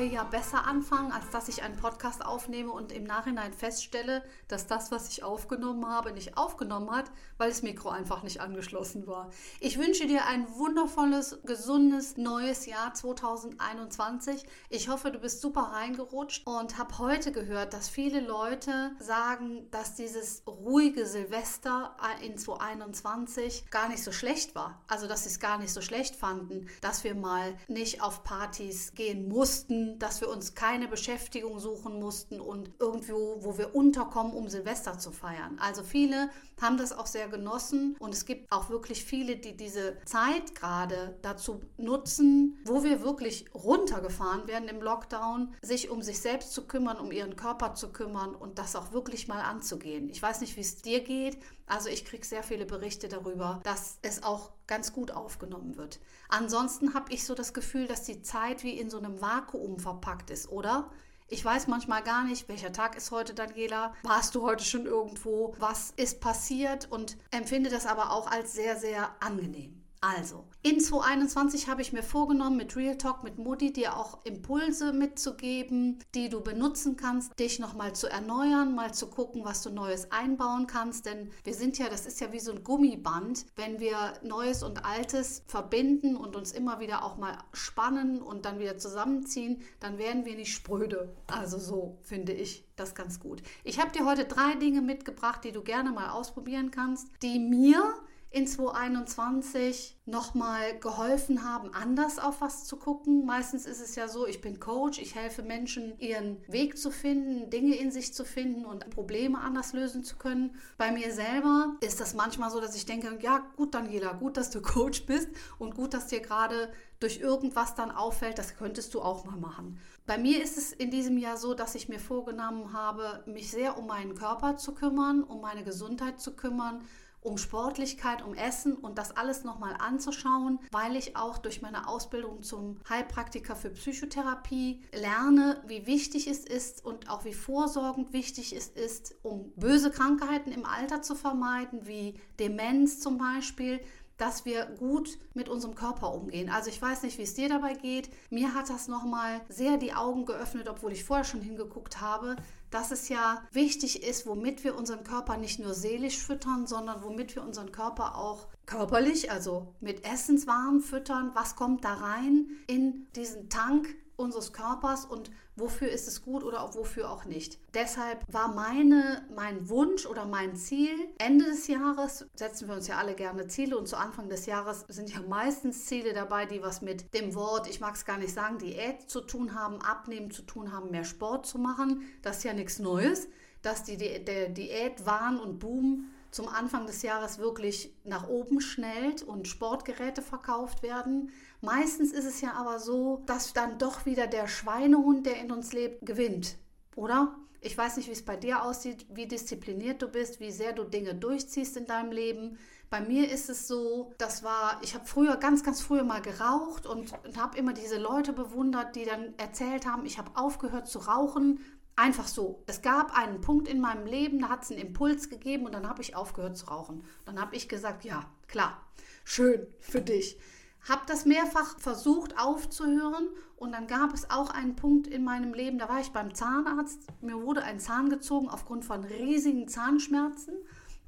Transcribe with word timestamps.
Neue 0.00 0.08
Jahr 0.08 0.30
besser 0.30 0.66
anfangen, 0.66 1.12
als 1.12 1.28
dass 1.30 1.48
ich 1.48 1.62
einen 1.62 1.76
Podcast 1.76 2.24
aufnehme 2.24 2.72
und 2.72 2.90
im 2.90 3.04
Nachhinein 3.04 3.52
feststelle, 3.52 4.22
dass 4.48 4.66
das, 4.66 4.90
was 4.90 5.10
ich 5.10 5.22
aufgenommen 5.22 5.86
habe, 5.86 6.12
nicht 6.12 6.38
aufgenommen 6.38 6.90
hat, 6.90 7.10
weil 7.36 7.50
das 7.50 7.60
Mikro 7.60 7.90
einfach 7.90 8.22
nicht 8.22 8.40
angeschlossen 8.40 9.06
war. 9.06 9.28
Ich 9.60 9.78
wünsche 9.78 10.06
dir 10.06 10.24
ein 10.24 10.46
wundervolles, 10.56 11.40
gesundes 11.44 12.16
neues 12.16 12.64
Jahr 12.64 12.94
2021. 12.94 14.46
Ich 14.70 14.88
hoffe, 14.88 15.10
du 15.10 15.18
bist 15.18 15.42
super 15.42 15.72
reingerutscht 15.74 16.46
und 16.46 16.78
habe 16.78 16.96
heute 16.96 17.30
gehört, 17.30 17.74
dass 17.74 17.90
viele 17.90 18.20
Leute 18.20 18.92
sagen, 19.00 19.70
dass 19.70 19.96
dieses 19.96 20.44
ruhige 20.46 21.04
Silvester 21.04 21.94
in 22.22 22.38
2021 22.38 23.68
gar 23.70 23.88
nicht 23.90 24.02
so 24.02 24.12
schlecht 24.12 24.54
war. 24.54 24.80
Also, 24.88 25.06
dass 25.06 25.24
sie 25.24 25.28
es 25.28 25.40
gar 25.40 25.58
nicht 25.58 25.74
so 25.74 25.82
schlecht 25.82 26.16
fanden, 26.16 26.68
dass 26.80 27.04
wir 27.04 27.14
mal 27.14 27.54
nicht 27.68 28.02
auf 28.02 28.24
Partys 28.24 28.94
gehen 28.94 29.28
mussten 29.28 29.89
dass 29.98 30.20
wir 30.20 30.28
uns 30.28 30.54
keine 30.54 30.88
Beschäftigung 30.88 31.58
suchen 31.58 31.98
mussten 32.00 32.40
und 32.40 32.70
irgendwo, 32.78 33.38
wo 33.40 33.58
wir 33.58 33.74
unterkommen, 33.74 34.32
um 34.32 34.48
Silvester 34.48 34.98
zu 34.98 35.10
feiern. 35.10 35.58
Also 35.60 35.82
viele 35.82 36.30
haben 36.60 36.76
das 36.76 36.92
auch 36.92 37.06
sehr 37.06 37.28
genossen 37.28 37.96
und 37.98 38.14
es 38.14 38.26
gibt 38.26 38.50
auch 38.52 38.70
wirklich 38.70 39.04
viele, 39.04 39.36
die 39.36 39.56
diese 39.56 39.96
Zeit 40.04 40.54
gerade 40.54 41.18
dazu 41.22 41.60
nutzen, 41.78 42.58
wo 42.64 42.84
wir 42.84 43.02
wirklich 43.02 43.46
runtergefahren 43.54 44.46
werden 44.46 44.68
im 44.68 44.82
Lockdown, 44.82 45.54
sich 45.62 45.90
um 45.90 46.02
sich 46.02 46.20
selbst 46.20 46.52
zu 46.52 46.66
kümmern, 46.66 46.98
um 46.98 47.12
ihren 47.12 47.36
Körper 47.36 47.74
zu 47.74 47.92
kümmern 47.92 48.34
und 48.34 48.58
das 48.58 48.76
auch 48.76 48.92
wirklich 48.92 49.28
mal 49.28 49.40
anzugehen. 49.40 50.08
Ich 50.10 50.22
weiß 50.22 50.40
nicht, 50.40 50.56
wie 50.56 50.60
es 50.60 50.82
dir 50.82 51.02
geht, 51.02 51.38
also 51.70 51.88
ich 51.88 52.04
kriege 52.04 52.26
sehr 52.26 52.42
viele 52.42 52.66
Berichte 52.66 53.08
darüber, 53.08 53.60
dass 53.62 53.98
es 54.02 54.22
auch 54.22 54.50
ganz 54.66 54.92
gut 54.92 55.12
aufgenommen 55.12 55.76
wird. 55.76 56.00
Ansonsten 56.28 56.94
habe 56.94 57.12
ich 57.12 57.24
so 57.24 57.34
das 57.34 57.54
Gefühl, 57.54 57.86
dass 57.86 58.02
die 58.02 58.22
Zeit 58.22 58.64
wie 58.64 58.78
in 58.78 58.90
so 58.90 58.98
einem 58.98 59.20
Vakuum 59.20 59.78
verpackt 59.78 60.30
ist, 60.30 60.50
oder? 60.50 60.90
Ich 61.28 61.44
weiß 61.44 61.68
manchmal 61.68 62.02
gar 62.02 62.24
nicht, 62.24 62.48
welcher 62.48 62.72
Tag 62.72 62.96
ist 62.96 63.12
heute, 63.12 63.34
Daniela. 63.34 63.94
Warst 64.02 64.34
du 64.34 64.42
heute 64.42 64.64
schon 64.64 64.84
irgendwo? 64.84 65.54
Was 65.60 65.92
ist 65.92 66.20
passiert? 66.20 66.90
Und 66.90 67.16
empfinde 67.30 67.70
das 67.70 67.86
aber 67.86 68.10
auch 68.10 68.26
als 68.26 68.52
sehr, 68.52 68.76
sehr 68.76 69.14
angenehm. 69.20 69.80
Also, 70.00 70.44
in 70.62 70.78
2021 70.78 71.68
habe 71.68 71.80
ich 71.80 71.94
mir 71.94 72.02
vorgenommen, 72.02 72.58
mit 72.58 72.76
Real 72.76 72.98
Talk 72.98 73.24
mit 73.24 73.38
Mutti 73.38 73.72
dir 73.72 73.96
auch 73.96 74.18
Impulse 74.24 74.92
mitzugeben, 74.92 75.98
die 76.14 76.28
du 76.28 76.42
benutzen 76.42 76.96
kannst, 76.96 77.38
dich 77.38 77.58
nochmal 77.58 77.94
zu 77.94 78.08
erneuern, 78.08 78.74
mal 78.74 78.92
zu 78.92 79.06
gucken, 79.06 79.42
was 79.44 79.62
du 79.62 79.70
Neues 79.70 80.12
einbauen 80.12 80.66
kannst. 80.66 81.06
Denn 81.06 81.30
wir 81.44 81.54
sind 81.54 81.78
ja, 81.78 81.88
das 81.88 82.04
ist 82.04 82.20
ja 82.20 82.30
wie 82.32 82.40
so 82.40 82.52
ein 82.52 82.62
Gummiband, 82.62 83.46
wenn 83.56 83.80
wir 83.80 84.12
Neues 84.22 84.62
und 84.62 84.84
Altes 84.84 85.44
verbinden 85.46 86.14
und 86.14 86.36
uns 86.36 86.52
immer 86.52 86.78
wieder 86.78 87.04
auch 87.04 87.16
mal 87.16 87.38
spannen 87.54 88.20
und 88.20 88.44
dann 88.44 88.58
wieder 88.58 88.76
zusammenziehen, 88.76 89.62
dann 89.80 89.96
werden 89.96 90.26
wir 90.26 90.34
nicht 90.34 90.52
spröde. 90.52 91.16
Also 91.26 91.58
so 91.58 91.98
finde 92.02 92.32
ich 92.32 92.66
das 92.76 92.94
ganz 92.94 93.18
gut. 93.18 93.42
Ich 93.64 93.80
habe 93.80 93.92
dir 93.92 94.04
heute 94.04 94.26
drei 94.26 94.56
Dinge 94.56 94.82
mitgebracht, 94.82 95.42
die 95.42 95.52
du 95.52 95.62
gerne 95.62 95.90
mal 95.90 96.10
ausprobieren 96.10 96.70
kannst, 96.70 97.08
die 97.22 97.38
mir 97.38 97.94
in 98.32 98.46
2021 98.46 99.96
nochmal 100.06 100.78
geholfen 100.78 101.44
haben, 101.44 101.74
anders 101.74 102.20
auf 102.20 102.40
was 102.40 102.64
zu 102.64 102.76
gucken. 102.76 103.26
Meistens 103.26 103.66
ist 103.66 103.80
es 103.80 103.96
ja 103.96 104.06
so, 104.06 104.26
ich 104.26 104.40
bin 104.40 104.60
Coach, 104.60 105.00
ich 105.00 105.16
helfe 105.16 105.42
Menschen, 105.42 105.98
ihren 105.98 106.36
Weg 106.46 106.78
zu 106.78 106.92
finden, 106.92 107.50
Dinge 107.50 107.74
in 107.74 107.90
sich 107.90 108.14
zu 108.14 108.24
finden 108.24 108.64
und 108.64 108.88
Probleme 108.90 109.40
anders 109.40 109.72
lösen 109.72 110.04
zu 110.04 110.16
können. 110.16 110.54
Bei 110.78 110.92
mir 110.92 111.12
selber 111.12 111.76
ist 111.80 112.00
das 112.00 112.14
manchmal 112.14 112.50
so, 112.50 112.60
dass 112.60 112.76
ich 112.76 112.86
denke, 112.86 113.18
ja 113.20 113.44
gut, 113.56 113.74
Daniela, 113.74 114.12
gut, 114.12 114.36
dass 114.36 114.50
du 114.50 114.62
Coach 114.62 115.06
bist 115.06 115.28
und 115.58 115.74
gut, 115.74 115.92
dass 115.92 116.06
dir 116.06 116.20
gerade 116.20 116.70
durch 117.00 117.18
irgendwas 117.18 117.74
dann 117.74 117.90
auffällt, 117.90 118.38
das 118.38 118.56
könntest 118.56 118.92
du 118.94 119.00
auch 119.00 119.24
mal 119.24 119.38
machen. 119.38 119.80
Bei 120.06 120.18
mir 120.18 120.42
ist 120.42 120.58
es 120.58 120.72
in 120.72 120.90
diesem 120.90 121.16
Jahr 121.16 121.38
so, 121.38 121.54
dass 121.54 121.74
ich 121.74 121.88
mir 121.88 121.98
vorgenommen 121.98 122.74
habe, 122.74 123.24
mich 123.26 123.50
sehr 123.50 123.78
um 123.78 123.86
meinen 123.86 124.14
Körper 124.14 124.56
zu 124.56 124.74
kümmern, 124.74 125.22
um 125.24 125.40
meine 125.40 125.64
Gesundheit 125.64 126.20
zu 126.20 126.36
kümmern 126.36 126.82
um 127.22 127.36
Sportlichkeit, 127.36 128.22
um 128.22 128.34
Essen 128.34 128.74
und 128.74 128.98
das 128.98 129.16
alles 129.16 129.44
nochmal 129.44 129.74
anzuschauen, 129.78 130.58
weil 130.70 130.96
ich 130.96 131.16
auch 131.16 131.38
durch 131.38 131.60
meine 131.62 131.88
Ausbildung 131.88 132.42
zum 132.42 132.78
Heilpraktiker 132.88 133.56
für 133.56 133.70
Psychotherapie 133.70 134.82
lerne, 134.92 135.62
wie 135.66 135.86
wichtig 135.86 136.26
es 136.26 136.44
ist 136.44 136.84
und 136.84 137.10
auch 137.10 137.24
wie 137.24 137.34
vorsorgend 137.34 138.12
wichtig 138.12 138.54
es 138.54 138.68
ist, 138.68 139.14
um 139.22 139.52
böse 139.56 139.90
Krankheiten 139.90 140.52
im 140.52 140.64
Alter 140.64 141.02
zu 141.02 141.14
vermeiden, 141.14 141.86
wie 141.86 142.14
Demenz 142.38 143.00
zum 143.00 143.18
Beispiel, 143.18 143.80
dass 144.20 144.44
wir 144.44 144.66
gut 144.66 145.18
mit 145.32 145.48
unserem 145.48 145.74
Körper 145.74 146.12
umgehen. 146.12 146.50
Also 146.50 146.68
ich 146.68 146.80
weiß 146.80 147.02
nicht, 147.02 147.16
wie 147.18 147.22
es 147.22 147.34
dir 147.34 147.48
dabei 147.48 147.74
geht. 147.74 148.10
Mir 148.28 148.54
hat 148.54 148.68
das 148.68 148.86
nochmal 148.86 149.40
sehr 149.48 149.78
die 149.78 149.94
Augen 149.94 150.26
geöffnet, 150.26 150.68
obwohl 150.68 150.92
ich 150.92 151.04
vorher 151.04 151.24
schon 151.24 151.40
hingeguckt 151.40 152.00
habe, 152.00 152.36
dass 152.70 152.90
es 152.90 153.08
ja 153.08 153.42
wichtig 153.52 154.02
ist, 154.02 154.26
womit 154.26 154.62
wir 154.62 154.76
unseren 154.76 155.04
Körper 155.04 155.36
nicht 155.36 155.58
nur 155.58 155.74
seelisch 155.74 156.18
füttern, 156.18 156.66
sondern 156.66 157.02
womit 157.02 157.34
wir 157.34 157.42
unseren 157.42 157.72
Körper 157.72 158.16
auch 158.16 158.48
körperlich, 158.66 159.30
also 159.30 159.74
mit 159.80 160.04
Essenswaren 160.04 160.80
füttern. 160.80 161.32
Was 161.34 161.56
kommt 161.56 161.84
da 161.84 161.94
rein 161.94 162.46
in 162.66 163.06
diesen 163.16 163.48
Tank 163.48 163.88
unseres 164.20 164.52
Körpers 164.52 165.04
und 165.04 165.30
wofür 165.56 165.88
ist 165.88 166.08
es 166.08 166.22
gut 166.22 166.44
oder 166.44 166.62
auch 166.62 166.74
wofür 166.74 167.10
auch 167.10 167.24
nicht. 167.24 167.58
Deshalb 167.74 168.24
war 168.32 168.54
meine, 168.54 169.26
mein 169.34 169.68
Wunsch 169.68 170.06
oder 170.06 170.26
mein 170.26 170.56
Ziel, 170.56 170.94
Ende 171.18 171.44
des 171.46 171.66
Jahres 171.66 172.26
setzen 172.34 172.68
wir 172.68 172.74
uns 172.74 172.86
ja 172.86 172.98
alle 172.98 173.14
gerne 173.14 173.46
Ziele 173.48 173.76
und 173.76 173.88
zu 173.88 173.96
Anfang 173.96 174.28
des 174.28 174.46
Jahres 174.46 174.84
sind 174.88 175.12
ja 175.12 175.20
meistens 175.22 175.86
Ziele 175.86 176.12
dabei, 176.12 176.46
die 176.46 176.62
was 176.62 176.82
mit 176.82 177.12
dem 177.14 177.34
Wort, 177.34 177.68
ich 177.68 177.80
mag 177.80 177.94
es 177.94 178.04
gar 178.04 178.18
nicht 178.18 178.32
sagen, 178.32 178.58
Diät 178.58 179.08
zu 179.10 179.20
tun 179.20 179.54
haben, 179.54 179.80
abnehmen 179.82 180.30
zu 180.30 180.42
tun 180.42 180.72
haben, 180.72 180.90
mehr 180.90 181.04
Sport 181.04 181.46
zu 181.46 181.58
machen. 181.58 182.02
Das 182.22 182.38
ist 182.38 182.44
ja 182.44 182.52
nichts 182.52 182.78
Neues, 182.78 183.28
dass 183.62 183.84
die, 183.84 183.96
der 183.96 184.48
Diätwahn 184.48 185.38
und 185.38 185.58
Boom 185.58 186.10
zum 186.30 186.48
Anfang 186.48 186.86
des 186.86 187.02
Jahres 187.02 187.38
wirklich 187.38 187.92
nach 188.04 188.28
oben 188.28 188.60
schnellt 188.60 189.22
und 189.22 189.48
Sportgeräte 189.48 190.22
verkauft 190.22 190.82
werden. 190.82 191.30
Meistens 191.60 192.12
ist 192.12 192.24
es 192.24 192.40
ja 192.40 192.54
aber 192.54 192.78
so, 192.78 193.22
dass 193.26 193.52
dann 193.52 193.78
doch 193.78 194.06
wieder 194.06 194.26
der 194.26 194.48
Schweinehund, 194.48 195.26
der 195.26 195.40
in 195.40 195.52
uns 195.52 195.72
lebt, 195.72 196.04
gewinnt, 196.06 196.56
oder? 196.96 197.36
Ich 197.62 197.76
weiß 197.76 197.98
nicht, 197.98 198.08
wie 198.08 198.12
es 198.12 198.24
bei 198.24 198.36
dir 198.36 198.62
aussieht, 198.62 199.04
wie 199.10 199.28
diszipliniert 199.28 200.00
du 200.00 200.08
bist, 200.08 200.40
wie 200.40 200.50
sehr 200.50 200.72
du 200.72 200.84
Dinge 200.84 201.14
durchziehst 201.14 201.76
in 201.76 201.86
deinem 201.86 202.10
Leben. 202.10 202.58
Bei 202.88 203.02
mir 203.02 203.30
ist 203.30 203.50
es 203.50 203.68
so, 203.68 204.14
das 204.16 204.42
war, 204.42 204.80
ich 204.82 204.94
habe 204.94 205.04
früher, 205.04 205.36
ganz, 205.36 205.62
ganz 205.62 205.82
früher 205.82 206.02
mal 206.02 206.22
geraucht 206.22 206.86
und, 206.86 207.12
und 207.24 207.36
habe 207.36 207.58
immer 207.58 207.74
diese 207.74 207.98
Leute 207.98 208.32
bewundert, 208.32 208.96
die 208.96 209.04
dann 209.04 209.34
erzählt 209.36 209.84
haben, 209.84 210.06
ich 210.06 210.16
habe 210.16 210.30
aufgehört 210.34 210.88
zu 210.88 211.00
rauchen, 211.00 211.60
Einfach 212.00 212.28
so. 212.28 212.62
Es 212.66 212.80
gab 212.80 213.14
einen 213.14 213.42
Punkt 213.42 213.68
in 213.68 213.78
meinem 213.78 214.06
Leben, 214.06 214.40
da 214.40 214.48
hat 214.48 214.62
es 214.62 214.70
einen 214.70 214.80
Impuls 214.80 215.28
gegeben 215.28 215.66
und 215.66 215.72
dann 215.72 215.86
habe 215.86 216.00
ich 216.00 216.16
aufgehört 216.16 216.56
zu 216.56 216.64
rauchen. 216.64 217.04
Dann 217.26 217.38
habe 217.38 217.54
ich 217.54 217.68
gesagt, 217.68 218.06
ja, 218.06 218.24
klar, 218.48 218.80
schön 219.22 219.66
für 219.80 220.00
dich. 220.00 220.38
Habe 220.88 221.02
das 221.06 221.26
mehrfach 221.26 221.78
versucht 221.78 222.38
aufzuhören 222.38 223.28
und 223.56 223.72
dann 223.72 223.86
gab 223.86 224.14
es 224.14 224.30
auch 224.30 224.50
einen 224.50 224.76
Punkt 224.76 225.06
in 225.06 225.24
meinem 225.24 225.52
Leben, 225.52 225.78
da 225.78 225.88
war 225.88 226.00
ich 226.00 226.10
beim 226.10 226.34
Zahnarzt. 226.34 227.00
Mir 227.20 227.42
wurde 227.42 227.62
ein 227.62 227.80
Zahn 227.80 228.08
gezogen 228.08 228.48
aufgrund 228.48 228.84
von 228.84 229.04
riesigen 229.04 229.68
Zahnschmerzen. 229.68 230.54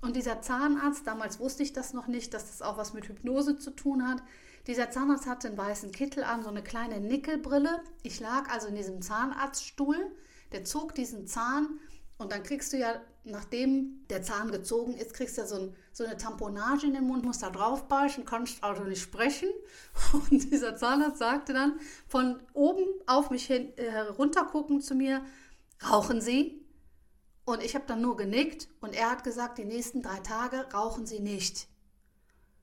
Und 0.03 0.17
dieser 0.17 0.43
Zahnarzt, 0.43 1.07
damals 1.07 1.41
wusste 1.41 1.63
ich 1.63 1.73
das 1.73 1.95
noch 1.95 2.07
nicht, 2.07 2.35
dass 2.35 2.49
das 2.49 2.61
auch 2.61 2.77
was 2.77 2.93
mit 2.93 3.09
Hypnose 3.09 3.57
zu 3.57 3.71
tun 3.71 4.07
hat. 4.07 4.23
Dieser 4.67 4.91
Zahnarzt 4.91 5.27
hatte 5.27 5.49
einen 5.49 5.59
weißen 5.59 5.93
Kittel 5.93 6.25
an, 6.25 6.43
so 6.43 6.51
eine 6.51 6.63
kleine 6.63 7.01
Nickelbrille. 7.01 7.83
Ich 8.03 8.21
lag 8.21 8.51
also 8.51 8.69
in 8.69 8.75
diesem 8.75 9.01
Zahnarztstuhl 9.01 10.13
der 10.53 10.65
zog 10.65 10.95
diesen 10.95 11.27
Zahn 11.27 11.81
Und 12.23 12.31
dann 12.31 12.45
kriegst 12.45 12.73
du 12.73 12.79
ja, 12.79 13.03
nachdem 13.25 14.07
der 14.09 14.23
Zahn 14.23 14.53
gezogen 14.53 14.95
ist, 14.95 15.13
kriegst 15.13 15.37
du 15.37 15.43
ja 15.43 15.47
so, 15.47 15.57
ein, 15.57 15.77
so 15.93 16.05
eine 16.05 16.17
Tamponage 16.17 16.87
in 16.87 16.95
den 16.95 17.05
Mund, 17.05 17.25
musst 17.25 17.43
da 17.43 17.51
drauf 17.51 17.89
beißen, 17.89 18.25
kannst 18.25 18.63
also 18.63 18.85
nicht 18.85 19.03
sprechen. 19.03 19.49
Und 20.13 20.51
dieser 20.53 20.77
Zahnarzt 20.77 21.19
sagte 21.19 21.53
dann 21.53 21.81
von 22.07 22.41
oben 22.55 22.85
auf 23.07 23.31
mich 23.31 23.47
hin, 23.47 23.77
äh, 23.77 23.91
herunter 23.91 24.45
gucken 24.45 24.81
zu 24.81 24.95
mir, 24.95 25.25
rauchen 25.91 26.21
Sie? 26.21 26.65
Und 27.45 27.61
ich 27.61 27.75
habe 27.75 27.87
dann 27.89 28.01
nur 28.01 28.17
genickt 28.17 28.69
und 28.81 28.95
er 28.95 29.11
hat 29.11 29.25
gesagt, 29.25 29.59
die 29.59 29.65
nächsten 29.65 30.01
drei 30.01 30.21
Tage 30.21 30.69
rauchen 30.73 31.07
Sie 31.07 31.19
nicht. 31.19 31.67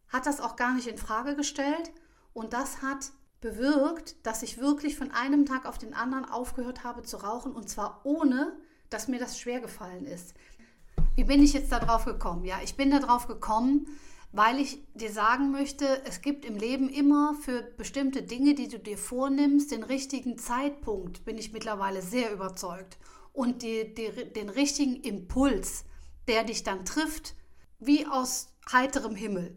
Hat 0.07 0.25
das 0.25 0.39
auch 0.39 0.56
gar 0.56 0.73
nicht 0.73 0.88
in 0.88 0.97
Frage 0.97 1.35
gestellt 1.35 1.91
und 2.31 2.53
das 2.53 2.81
hat 2.81 3.11
bewirkt, 3.41 4.25
dass 4.25 4.41
ich 4.41 4.57
wirklich 4.57 4.95
von 4.95 5.11
einem 5.11 5.45
Tag 5.45 5.65
auf 5.65 5.77
den 5.77 5.94
anderen 5.94 6.23
aufgehört 6.23 6.85
habe 6.85 7.03
zu 7.03 7.17
rauchen 7.17 7.51
und 7.51 7.69
zwar 7.69 8.00
ohne, 8.06 8.57
dass 8.89 9.07
mir 9.07 9.19
das 9.19 9.39
schwer 9.39 9.59
gefallen 9.59 10.06
ist. 10.06 10.33
Wie 11.15 11.24
bin 11.24 11.44
ich 11.44 11.53
jetzt 11.53 11.71
darauf 11.71 12.06
gekommen? 12.06 12.45
Ja, 12.45 12.59
ich 12.63 12.75
bin 12.75 12.91
darauf 12.91 13.27
gekommen, 13.27 13.88
weil 14.31 14.59
ich 14.59 14.80
dir 14.94 15.12
sagen 15.12 15.51
möchte, 15.51 16.01
es 16.06 16.21
gibt 16.21 16.45
im 16.45 16.56
Leben 16.56 16.89
immer 16.89 17.36
für 17.41 17.62
bestimmte 17.62 18.21
Dinge, 18.21 18.53
die 18.53 18.68
du 18.68 18.80
dir 18.80 18.97
vornimmst, 18.97 19.71
den 19.71 19.83
richtigen 19.83 20.38
Zeitpunkt, 20.38 21.25
bin 21.25 21.38
ich 21.38 21.51
mittlerweile 21.51 22.01
sehr 22.01 22.31
überzeugt. 22.31 22.97
Und 23.33 23.63
die, 23.63 23.94
die, 23.94 24.31
den 24.33 24.50
richtigen 24.50 24.97
Impuls, 24.97 25.85
der 26.27 26.44
dich 26.44 26.63
dann 26.63 26.85
trifft, 26.85 27.35
wie 27.80 28.06
aus 28.06 28.53
heiterem 28.71 29.15
Himmel. 29.15 29.56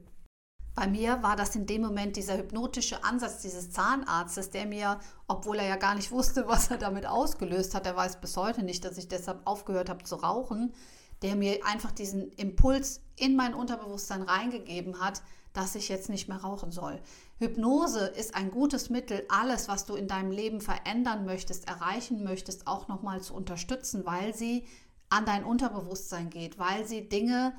Bei 0.74 0.86
mir 0.86 1.22
war 1.22 1.36
das 1.36 1.54
in 1.54 1.66
dem 1.66 1.82
Moment 1.82 2.16
dieser 2.16 2.38
hypnotische 2.38 3.04
Ansatz 3.04 3.42
dieses 3.42 3.70
Zahnarztes, 3.72 4.50
der 4.50 4.66
mir, 4.66 5.00
obwohl 5.28 5.58
er 5.58 5.68
ja 5.68 5.76
gar 5.76 5.94
nicht 5.94 6.10
wusste, 6.12 6.48
was 6.48 6.70
er 6.70 6.78
damit 6.78 7.06
ausgelöst 7.06 7.74
hat, 7.74 7.86
er 7.86 7.96
weiß 7.96 8.20
bis 8.20 8.36
heute 8.36 8.62
nicht, 8.62 8.84
dass 8.84 8.98
ich 8.98 9.08
deshalb 9.08 9.40
aufgehört 9.44 9.90
habe 9.90 10.04
zu 10.04 10.16
rauchen, 10.16 10.72
der 11.20 11.36
mir 11.36 11.64
einfach 11.66 11.92
diesen 11.92 12.32
Impuls 12.32 13.00
in 13.16 13.36
mein 13.36 13.54
Unterbewusstsein 13.54 14.22
reingegeben 14.22 15.00
hat, 15.00 15.22
dass 15.52 15.74
ich 15.74 15.90
jetzt 15.90 16.08
nicht 16.08 16.28
mehr 16.28 16.38
rauchen 16.38 16.72
soll. 16.72 16.98
Hypnose 17.38 18.06
ist 18.06 18.34
ein 18.34 18.50
gutes 18.50 18.88
Mittel, 18.88 19.24
alles, 19.28 19.68
was 19.68 19.84
du 19.84 19.94
in 19.94 20.08
deinem 20.08 20.30
Leben 20.30 20.62
verändern 20.62 21.26
möchtest, 21.26 21.68
erreichen 21.68 22.24
möchtest, 22.24 22.66
auch 22.66 22.88
nochmal 22.88 23.20
zu 23.20 23.34
unterstützen, 23.34 24.06
weil 24.06 24.34
sie 24.34 24.64
an 25.10 25.26
dein 25.26 25.44
Unterbewusstsein 25.44 26.30
geht, 26.30 26.58
weil 26.58 26.86
sie 26.86 27.08
Dinge 27.08 27.52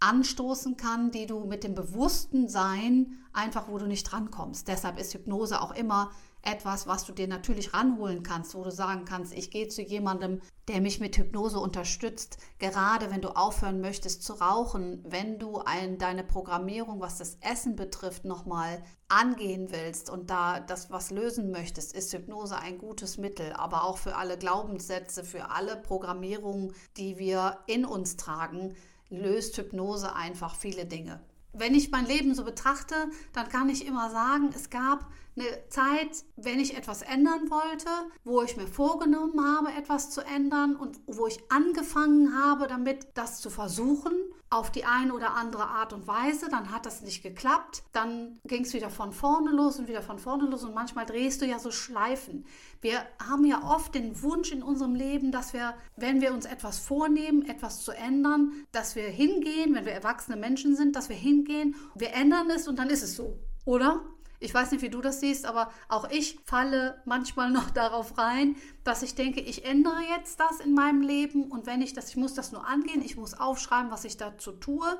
anstoßen 0.00 0.76
kann, 0.76 1.10
die 1.10 1.26
du 1.26 1.44
mit 1.44 1.64
dem 1.64 1.74
bewussten 1.74 2.48
Sein 2.48 3.18
einfach, 3.32 3.68
wo 3.68 3.78
du 3.78 3.86
nicht 3.86 4.04
drankommst. 4.04 4.68
Deshalb 4.68 4.98
ist 4.98 5.14
Hypnose 5.14 5.60
auch 5.60 5.74
immer 5.74 6.10
etwas, 6.42 6.86
was 6.86 7.04
du 7.04 7.12
dir 7.12 7.28
natürlich 7.28 7.74
ranholen 7.74 8.22
kannst, 8.22 8.54
wo 8.54 8.62
du 8.62 8.70
sagen 8.70 9.04
kannst, 9.04 9.32
ich 9.32 9.50
gehe 9.50 9.68
zu 9.68 9.82
jemandem, 9.82 10.40
der 10.68 10.80
mich 10.80 11.00
mit 11.00 11.16
Hypnose 11.16 11.58
unterstützt. 11.58 12.38
Gerade 12.58 13.10
wenn 13.10 13.20
du 13.20 13.30
aufhören 13.30 13.80
möchtest 13.80 14.22
zu 14.22 14.34
rauchen, 14.34 15.04
wenn 15.06 15.38
du 15.38 15.58
ein, 15.58 15.98
deine 15.98 16.24
Programmierung, 16.24 17.00
was 17.00 17.18
das 17.18 17.38
Essen 17.40 17.74
betrifft, 17.76 18.24
nochmal 18.24 18.82
angehen 19.08 19.68
willst 19.70 20.10
und 20.10 20.30
da 20.30 20.60
das 20.60 20.90
was 20.90 21.10
lösen 21.10 21.50
möchtest, 21.50 21.94
ist 21.94 22.12
Hypnose 22.12 22.56
ein 22.56 22.78
gutes 22.78 23.18
Mittel. 23.18 23.52
Aber 23.54 23.84
auch 23.84 23.98
für 23.98 24.16
alle 24.16 24.38
Glaubenssätze, 24.38 25.24
für 25.24 25.50
alle 25.50 25.76
Programmierungen, 25.76 26.72
die 26.96 27.18
wir 27.18 27.58
in 27.66 27.84
uns 27.84 28.16
tragen, 28.16 28.74
löst 29.10 29.56
Hypnose 29.56 30.14
einfach 30.14 30.56
viele 30.56 30.86
Dinge. 30.86 31.20
Wenn 31.52 31.74
ich 31.74 31.90
mein 31.90 32.06
Leben 32.06 32.34
so 32.34 32.44
betrachte, 32.44 32.94
dann 33.32 33.48
kann 33.48 33.68
ich 33.68 33.86
immer 33.86 34.10
sagen, 34.10 34.50
es 34.54 34.70
gab 34.70 35.10
eine 35.36 35.68
Zeit, 35.68 36.24
wenn 36.36 36.60
ich 36.60 36.76
etwas 36.76 37.02
ändern 37.02 37.50
wollte, 37.50 37.90
wo 38.24 38.42
ich 38.42 38.56
mir 38.56 38.66
vorgenommen 38.66 39.40
habe, 39.40 39.72
etwas 39.72 40.10
zu 40.10 40.20
ändern 40.22 40.76
und 40.76 40.98
wo 41.06 41.26
ich 41.26 41.38
angefangen 41.50 42.34
habe, 42.34 42.66
damit 42.66 43.06
das 43.14 43.40
zu 43.40 43.50
versuchen 43.50 44.12
auf 44.50 44.70
die 44.70 44.84
eine 44.84 45.12
oder 45.12 45.34
andere 45.34 45.66
Art 45.66 45.92
und 45.92 46.06
Weise, 46.06 46.48
dann 46.48 46.72
hat 46.72 46.86
das 46.86 47.02
nicht 47.02 47.22
geklappt, 47.22 47.82
dann 47.92 48.38
ging 48.44 48.62
es 48.62 48.72
wieder 48.72 48.88
von 48.88 49.12
vorne 49.12 49.50
los 49.50 49.78
und 49.78 49.88
wieder 49.88 50.00
von 50.00 50.18
vorne 50.18 50.48
los 50.48 50.64
und 50.64 50.74
manchmal 50.74 51.04
drehst 51.04 51.42
du 51.42 51.46
ja 51.46 51.58
so 51.58 51.70
Schleifen. 51.70 52.46
Wir 52.80 53.04
haben 53.28 53.44
ja 53.44 53.62
oft 53.62 53.94
den 53.94 54.22
Wunsch 54.22 54.50
in 54.50 54.62
unserem 54.62 54.94
Leben, 54.94 55.32
dass 55.32 55.52
wir, 55.52 55.74
wenn 55.96 56.22
wir 56.22 56.32
uns 56.32 56.46
etwas 56.46 56.78
vornehmen, 56.78 57.44
etwas 57.46 57.84
zu 57.84 57.92
ändern, 57.92 58.52
dass 58.72 58.96
wir 58.96 59.08
hingehen, 59.08 59.74
wenn 59.74 59.84
wir 59.84 59.92
erwachsene 59.92 60.36
Menschen 60.36 60.74
sind, 60.76 60.96
dass 60.96 61.10
wir 61.10 61.16
hingehen, 61.16 61.76
wir 61.94 62.14
ändern 62.14 62.48
es 62.50 62.68
und 62.68 62.78
dann 62.78 62.88
ist 62.88 63.02
es 63.02 63.16
so, 63.16 63.38
oder? 63.66 64.02
Ich 64.40 64.54
weiß 64.54 64.70
nicht, 64.70 64.82
wie 64.82 64.90
du 64.90 65.00
das 65.00 65.20
siehst, 65.20 65.46
aber 65.46 65.70
auch 65.88 66.08
ich 66.10 66.38
falle 66.44 67.02
manchmal 67.04 67.50
noch 67.52 67.70
darauf 67.70 68.18
rein, 68.18 68.56
dass 68.84 69.02
ich 69.02 69.14
denke, 69.14 69.40
ich 69.40 69.64
ändere 69.64 70.00
jetzt 70.16 70.40
das 70.40 70.60
in 70.60 70.74
meinem 70.74 71.02
Leben 71.02 71.50
und 71.50 71.66
wenn 71.66 71.82
ich 71.82 71.92
das, 71.92 72.10
ich 72.10 72.16
muss 72.16 72.34
das 72.34 72.52
nur 72.52 72.66
angehen, 72.66 73.02
ich 73.02 73.16
muss 73.16 73.34
aufschreiben, 73.34 73.90
was 73.90 74.04
ich 74.04 74.16
dazu 74.16 74.52
tue 74.52 74.98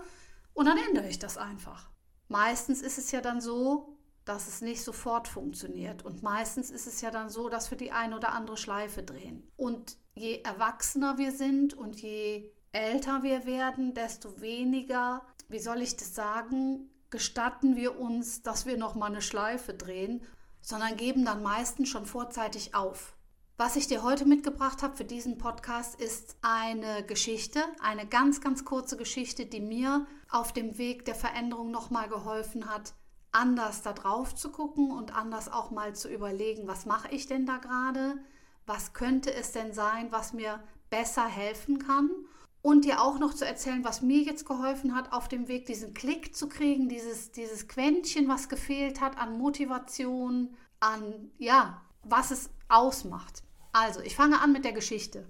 und 0.54 0.66
dann 0.66 0.78
ändere 0.88 1.08
ich 1.08 1.18
das 1.18 1.38
einfach. 1.38 1.90
Meistens 2.28 2.82
ist 2.82 2.98
es 2.98 3.10
ja 3.10 3.20
dann 3.20 3.40
so, 3.40 3.96
dass 4.24 4.46
es 4.46 4.60
nicht 4.60 4.82
sofort 4.82 5.26
funktioniert 5.26 6.04
und 6.04 6.22
meistens 6.22 6.70
ist 6.70 6.86
es 6.86 7.00
ja 7.00 7.10
dann 7.10 7.30
so, 7.30 7.48
dass 7.48 7.70
wir 7.70 7.78
die 7.78 7.92
eine 7.92 8.16
oder 8.16 8.32
andere 8.32 8.58
Schleife 8.58 9.02
drehen. 9.02 9.50
Und 9.56 9.96
je 10.14 10.42
erwachsener 10.42 11.16
wir 11.16 11.32
sind 11.32 11.72
und 11.72 12.02
je 12.02 12.50
älter 12.72 13.22
wir 13.22 13.46
werden, 13.46 13.94
desto 13.94 14.40
weniger, 14.40 15.22
wie 15.48 15.58
soll 15.58 15.80
ich 15.80 15.96
das 15.96 16.14
sagen, 16.14 16.90
gestatten 17.10 17.76
wir 17.76 17.98
uns, 17.98 18.42
dass 18.42 18.66
wir 18.66 18.76
noch 18.76 18.94
mal 18.94 19.06
eine 19.06 19.22
Schleife 19.22 19.74
drehen, 19.74 20.22
sondern 20.60 20.96
geben 20.96 21.24
dann 21.24 21.42
meistens 21.42 21.88
schon 21.88 22.06
vorzeitig 22.06 22.74
auf. 22.74 23.14
Was 23.56 23.74
ich 23.74 23.88
dir 23.88 24.04
heute 24.04 24.24
mitgebracht 24.24 24.82
habe 24.82 24.96
für 24.96 25.04
diesen 25.04 25.36
Podcast 25.36 26.00
ist 26.00 26.36
eine 26.42 27.02
Geschichte, 27.02 27.60
eine 27.80 28.06
ganz, 28.06 28.40
ganz 28.40 28.64
kurze 28.64 28.96
Geschichte, 28.96 29.46
die 29.46 29.60
mir 29.60 30.06
auf 30.30 30.52
dem 30.52 30.78
Weg 30.78 31.04
der 31.06 31.16
Veränderung 31.16 31.72
nochmal 31.72 32.08
geholfen 32.08 32.72
hat, 32.72 32.94
anders 33.32 33.82
da 33.82 33.92
drauf 33.92 34.34
zu 34.34 34.52
gucken 34.52 34.92
und 34.92 35.12
anders 35.12 35.50
auch 35.50 35.72
mal 35.72 35.94
zu 35.96 36.08
überlegen, 36.08 36.68
was 36.68 36.86
mache 36.86 37.08
ich 37.10 37.26
denn 37.26 37.46
da 37.46 37.58
gerade? 37.58 38.18
Was 38.64 38.92
könnte 38.92 39.34
es 39.34 39.50
denn 39.50 39.72
sein, 39.72 40.12
was 40.12 40.32
mir 40.32 40.62
besser 40.88 41.26
helfen 41.26 41.78
kann? 41.78 42.10
Und 42.68 42.84
dir 42.84 43.00
auch 43.00 43.18
noch 43.18 43.32
zu 43.32 43.46
erzählen, 43.46 43.82
was 43.82 44.02
mir 44.02 44.20
jetzt 44.20 44.44
geholfen 44.44 44.94
hat, 44.94 45.14
auf 45.14 45.26
dem 45.26 45.48
Weg 45.48 45.64
diesen 45.64 45.94
Klick 45.94 46.36
zu 46.36 46.50
kriegen, 46.50 46.90
dieses, 46.90 47.32
dieses 47.32 47.66
Quäntchen, 47.66 48.28
was 48.28 48.50
gefehlt 48.50 49.00
hat 49.00 49.16
an 49.16 49.38
Motivation, 49.38 50.54
an, 50.78 51.30
ja, 51.38 51.80
was 52.02 52.30
es 52.30 52.50
ausmacht. 52.68 53.42
Also, 53.72 54.00
ich 54.00 54.14
fange 54.14 54.42
an 54.42 54.52
mit 54.52 54.66
der 54.66 54.72
Geschichte. 54.72 55.26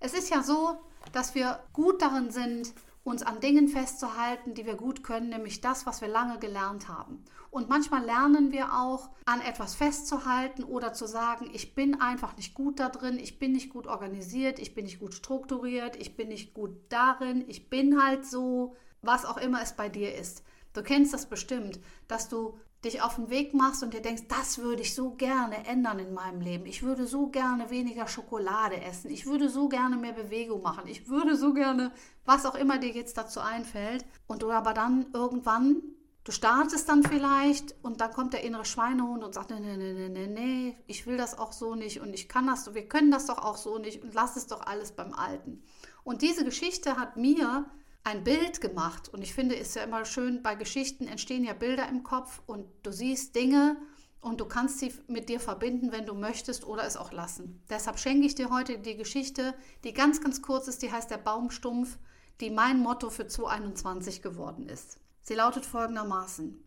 Es 0.00 0.14
ist 0.14 0.30
ja 0.30 0.42
so, 0.42 0.76
dass 1.12 1.36
wir 1.36 1.60
gut 1.72 2.02
darin 2.02 2.32
sind, 2.32 2.74
uns 3.04 3.22
an 3.22 3.40
Dingen 3.40 3.68
festzuhalten, 3.68 4.54
die 4.54 4.64
wir 4.64 4.74
gut 4.74 5.04
können, 5.04 5.28
nämlich 5.28 5.60
das, 5.60 5.86
was 5.86 6.00
wir 6.00 6.08
lange 6.08 6.38
gelernt 6.38 6.88
haben. 6.88 7.22
Und 7.50 7.68
manchmal 7.68 8.02
lernen 8.02 8.50
wir 8.50 8.74
auch, 8.74 9.10
an 9.26 9.40
etwas 9.42 9.74
festzuhalten 9.74 10.64
oder 10.64 10.92
zu 10.94 11.06
sagen, 11.06 11.50
ich 11.52 11.74
bin 11.74 12.00
einfach 12.00 12.36
nicht 12.36 12.54
gut 12.54 12.80
da 12.80 12.88
drin, 12.88 13.18
ich 13.18 13.38
bin 13.38 13.52
nicht 13.52 13.70
gut 13.70 13.86
organisiert, 13.86 14.58
ich 14.58 14.74
bin 14.74 14.86
nicht 14.86 14.98
gut 14.98 15.14
strukturiert, 15.14 15.96
ich 15.96 16.16
bin 16.16 16.28
nicht 16.28 16.54
gut 16.54 16.72
darin, 16.88 17.44
ich 17.46 17.70
bin 17.70 18.02
halt 18.02 18.26
so, 18.26 18.74
was 19.02 19.26
auch 19.26 19.36
immer 19.36 19.62
es 19.62 19.74
bei 19.76 19.88
dir 19.88 20.14
ist. 20.14 20.42
Du 20.72 20.82
kennst 20.82 21.14
das 21.14 21.26
bestimmt, 21.26 21.78
dass 22.08 22.28
du 22.28 22.58
dich 22.84 23.02
auf 23.02 23.16
den 23.16 23.30
Weg 23.30 23.54
machst 23.54 23.82
und 23.82 23.94
dir 23.94 24.02
denkst, 24.02 24.24
das 24.28 24.58
würde 24.58 24.82
ich 24.82 24.94
so 24.94 25.10
gerne 25.10 25.66
ändern 25.66 25.98
in 25.98 26.14
meinem 26.14 26.40
Leben. 26.40 26.66
Ich 26.66 26.82
würde 26.82 27.06
so 27.06 27.28
gerne 27.28 27.70
weniger 27.70 28.06
Schokolade 28.06 28.80
essen. 28.80 29.10
Ich 29.10 29.26
würde 29.26 29.48
so 29.48 29.68
gerne 29.68 29.96
mehr 29.96 30.12
Bewegung 30.12 30.62
machen. 30.62 30.86
Ich 30.86 31.08
würde 31.08 31.36
so 31.36 31.52
gerne, 31.54 31.92
was 32.24 32.46
auch 32.46 32.54
immer 32.54 32.78
dir 32.78 32.90
jetzt 32.90 33.16
dazu 33.16 33.40
einfällt. 33.40 34.04
Und 34.26 34.42
du 34.42 34.50
aber 34.50 34.74
dann 34.74 35.06
irgendwann, 35.12 35.82
du 36.24 36.32
startest 36.32 36.88
dann 36.88 37.02
vielleicht 37.02 37.74
und 37.82 38.00
dann 38.00 38.12
kommt 38.12 38.32
der 38.32 38.44
innere 38.44 38.64
Schweinehund 38.64 39.24
und 39.24 39.34
sagt, 39.34 39.50
nee, 39.50 39.60
nee, 39.60 39.76
nee, 39.76 40.08
nee, 40.08 40.26
nee, 40.26 40.76
ich 40.86 41.06
will 41.06 41.16
das 41.16 41.38
auch 41.38 41.52
so 41.52 41.74
nicht 41.74 42.00
und 42.00 42.14
ich 42.14 42.28
kann 42.28 42.46
das, 42.46 42.74
wir 42.74 42.88
können 42.88 43.10
das 43.10 43.26
doch 43.26 43.38
auch 43.38 43.56
so 43.56 43.78
nicht 43.78 44.02
und 44.02 44.14
lass 44.14 44.36
es 44.36 44.46
doch 44.46 44.66
alles 44.66 44.92
beim 44.92 45.12
Alten. 45.12 45.62
Und 46.02 46.22
diese 46.22 46.44
Geschichte 46.44 46.96
hat 46.96 47.16
mir 47.16 47.66
ein 48.04 48.22
Bild 48.22 48.60
gemacht. 48.60 49.08
Und 49.08 49.22
ich 49.22 49.34
finde, 49.34 49.56
es 49.56 49.68
ist 49.68 49.76
ja 49.76 49.82
immer 49.82 50.04
schön, 50.04 50.42
bei 50.42 50.54
Geschichten 50.54 51.08
entstehen 51.08 51.44
ja 51.44 51.54
Bilder 51.54 51.88
im 51.88 52.04
Kopf 52.04 52.42
und 52.46 52.66
du 52.82 52.92
siehst 52.92 53.34
Dinge 53.34 53.76
und 54.20 54.40
du 54.40 54.44
kannst 54.44 54.78
sie 54.78 54.94
mit 55.08 55.28
dir 55.28 55.40
verbinden, 55.40 55.90
wenn 55.90 56.06
du 56.06 56.14
möchtest 56.14 56.66
oder 56.66 56.84
es 56.84 56.96
auch 56.96 57.12
lassen. 57.12 57.62
Deshalb 57.68 57.98
schenke 57.98 58.26
ich 58.26 58.34
dir 58.34 58.50
heute 58.50 58.78
die 58.78 58.96
Geschichte, 58.96 59.54
die 59.84 59.92
ganz, 59.92 60.20
ganz 60.20 60.42
kurz 60.42 60.68
ist, 60.68 60.82
die 60.82 60.92
heißt 60.92 61.10
der 61.10 61.18
Baumstumpf, 61.18 61.98
die 62.40 62.50
mein 62.50 62.78
Motto 62.78 63.10
für 63.10 63.26
2021 63.26 64.22
geworden 64.22 64.68
ist. 64.68 64.98
Sie 65.20 65.34
lautet 65.34 65.66
folgendermaßen. 65.66 66.62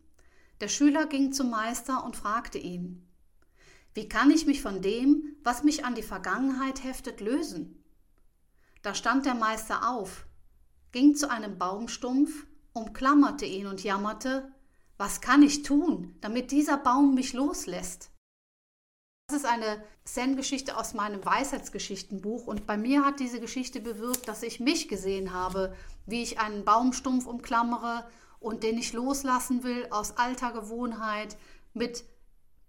Der 0.60 0.68
Schüler 0.68 1.06
ging 1.06 1.32
zum 1.32 1.50
Meister 1.50 2.04
und 2.04 2.16
fragte 2.16 2.58
ihn, 2.58 3.04
wie 3.94 4.08
kann 4.08 4.30
ich 4.30 4.46
mich 4.46 4.62
von 4.62 4.82
dem, 4.82 5.36
was 5.42 5.64
mich 5.64 5.84
an 5.84 5.94
die 5.94 6.02
Vergangenheit 6.02 6.84
heftet, 6.84 7.20
lösen? 7.20 7.82
Da 8.82 8.94
stand 8.94 9.26
der 9.26 9.34
Meister 9.34 9.88
auf, 9.90 10.27
ging 10.92 11.14
zu 11.14 11.30
einem 11.30 11.58
Baumstumpf, 11.58 12.46
umklammerte 12.72 13.44
ihn 13.44 13.66
und 13.66 13.82
jammerte, 13.82 14.52
was 14.96 15.20
kann 15.20 15.42
ich 15.42 15.62
tun, 15.62 16.16
damit 16.20 16.50
dieser 16.50 16.76
Baum 16.76 17.14
mich 17.14 17.32
loslässt? 17.32 18.10
Das 19.28 19.42
ist 19.42 19.46
eine 19.46 19.82
Zen-Geschichte 20.04 20.76
aus 20.76 20.94
meinem 20.94 21.24
Weisheitsgeschichtenbuch 21.24 22.46
und 22.46 22.66
bei 22.66 22.78
mir 22.78 23.04
hat 23.04 23.20
diese 23.20 23.40
Geschichte 23.40 23.80
bewirkt, 23.80 24.26
dass 24.26 24.42
ich 24.42 24.58
mich 24.58 24.88
gesehen 24.88 25.34
habe, 25.34 25.74
wie 26.06 26.22
ich 26.22 26.40
einen 26.40 26.64
Baumstumpf 26.64 27.26
umklammere 27.26 28.08
und 28.40 28.62
den 28.62 28.78
ich 28.78 28.94
loslassen 28.94 29.64
will 29.64 29.86
aus 29.90 30.16
alter 30.16 30.52
Gewohnheit 30.52 31.36
mit 31.74 32.04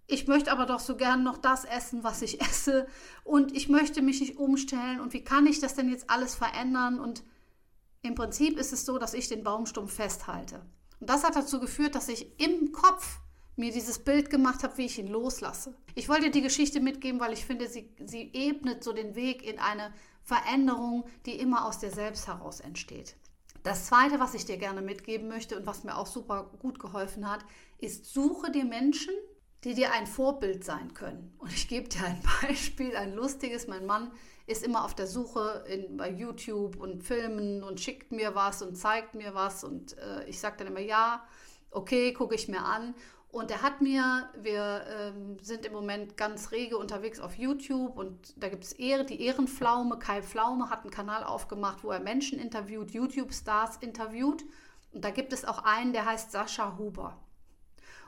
ich 0.06 0.26
möchte 0.26 0.50
aber 0.50 0.66
doch 0.66 0.80
so 0.80 0.96
gern 0.96 1.22
noch 1.22 1.38
das 1.38 1.64
essen, 1.64 2.02
was 2.02 2.20
ich 2.20 2.40
esse 2.42 2.86
und 3.24 3.56
ich 3.56 3.68
möchte 3.68 4.02
mich 4.02 4.20
nicht 4.20 4.36
umstellen 4.36 5.00
und 5.00 5.12
wie 5.12 5.24
kann 5.24 5.46
ich 5.46 5.60
das 5.60 5.74
denn 5.74 5.88
jetzt 5.88 6.10
alles 6.10 6.34
verändern 6.34 7.00
und 7.00 7.22
im 8.02 8.14
Prinzip 8.14 8.58
ist 8.58 8.72
es 8.72 8.84
so, 8.84 8.98
dass 8.98 9.14
ich 9.14 9.28
den 9.28 9.44
Baumstumpf 9.44 9.92
festhalte. 9.92 10.62
Und 11.00 11.10
das 11.10 11.24
hat 11.24 11.36
dazu 11.36 11.60
geführt, 11.60 11.94
dass 11.94 12.08
ich 12.08 12.38
im 12.40 12.72
Kopf 12.72 13.20
mir 13.56 13.72
dieses 13.72 13.98
Bild 13.98 14.30
gemacht 14.30 14.62
habe, 14.62 14.78
wie 14.78 14.86
ich 14.86 14.98
ihn 14.98 15.08
loslasse. 15.08 15.74
Ich 15.94 16.08
wollte 16.08 16.30
die 16.30 16.40
Geschichte 16.40 16.80
mitgeben, 16.80 17.20
weil 17.20 17.32
ich 17.32 17.44
finde, 17.44 17.68
sie, 17.68 17.94
sie 18.04 18.30
ebnet 18.32 18.82
so 18.82 18.92
den 18.92 19.14
Weg 19.14 19.42
in 19.42 19.58
eine 19.58 19.92
Veränderung, 20.22 21.04
die 21.26 21.38
immer 21.38 21.66
aus 21.66 21.78
dir 21.78 21.90
selbst 21.90 22.26
heraus 22.26 22.60
entsteht. 22.60 23.16
Das 23.62 23.86
Zweite, 23.86 24.18
was 24.18 24.34
ich 24.34 24.46
dir 24.46 24.56
gerne 24.56 24.80
mitgeben 24.80 25.28
möchte 25.28 25.56
und 25.58 25.66
was 25.66 25.84
mir 25.84 25.96
auch 25.96 26.06
super 26.06 26.50
gut 26.60 26.78
geholfen 26.78 27.30
hat, 27.30 27.44
ist, 27.78 28.06
suche 28.06 28.50
dir 28.50 28.64
Menschen, 28.64 29.12
die 29.64 29.74
dir 29.74 29.92
ein 29.92 30.06
Vorbild 30.06 30.64
sein 30.64 30.94
können. 30.94 31.34
Und 31.38 31.52
ich 31.52 31.68
gebe 31.68 31.88
dir 31.88 32.04
ein 32.04 32.22
Beispiel, 32.42 32.96
ein 32.96 33.14
lustiges. 33.14 33.66
Mein 33.66 33.86
Mann 33.86 34.10
ist 34.46 34.64
immer 34.64 34.84
auf 34.84 34.94
der 34.94 35.06
Suche 35.06 35.64
in, 35.68 35.96
bei 35.96 36.10
YouTube 36.10 36.76
und 36.76 37.02
Filmen 37.02 37.62
und 37.62 37.80
schickt 37.80 38.10
mir 38.10 38.34
was 38.34 38.62
und 38.62 38.76
zeigt 38.76 39.14
mir 39.14 39.34
was. 39.34 39.64
Und 39.64 39.96
äh, 39.98 40.24
ich 40.28 40.40
sage 40.40 40.56
dann 40.58 40.68
immer, 40.68 40.80
ja, 40.80 41.22
okay, 41.70 42.12
gucke 42.12 42.34
ich 42.34 42.48
mir 42.48 42.64
an. 42.64 42.94
Und 43.32 43.52
er 43.52 43.62
hat 43.62 43.80
mir, 43.80 44.28
wir 44.42 44.82
ähm, 44.88 45.36
sind 45.40 45.64
im 45.64 45.72
Moment 45.72 46.16
ganz 46.16 46.50
rege 46.50 46.76
unterwegs 46.76 47.20
auf 47.20 47.36
YouTube 47.36 47.96
und 47.96 48.34
da 48.36 48.48
gibt 48.48 48.64
es 48.64 48.72
Ehre, 48.72 49.04
die 49.04 49.22
Ehrenpflaume. 49.22 50.00
Kai 50.00 50.20
Pflaume 50.20 50.68
hat 50.68 50.80
einen 50.80 50.90
Kanal 50.90 51.22
aufgemacht, 51.22 51.84
wo 51.84 51.92
er 51.92 52.00
Menschen 52.00 52.40
interviewt, 52.40 52.90
YouTube-Stars 52.90 53.76
interviewt. 53.76 54.44
Und 54.92 55.04
da 55.04 55.10
gibt 55.10 55.32
es 55.32 55.44
auch 55.44 55.62
einen, 55.62 55.92
der 55.92 56.06
heißt 56.06 56.32
Sascha 56.32 56.76
Huber. 56.76 57.16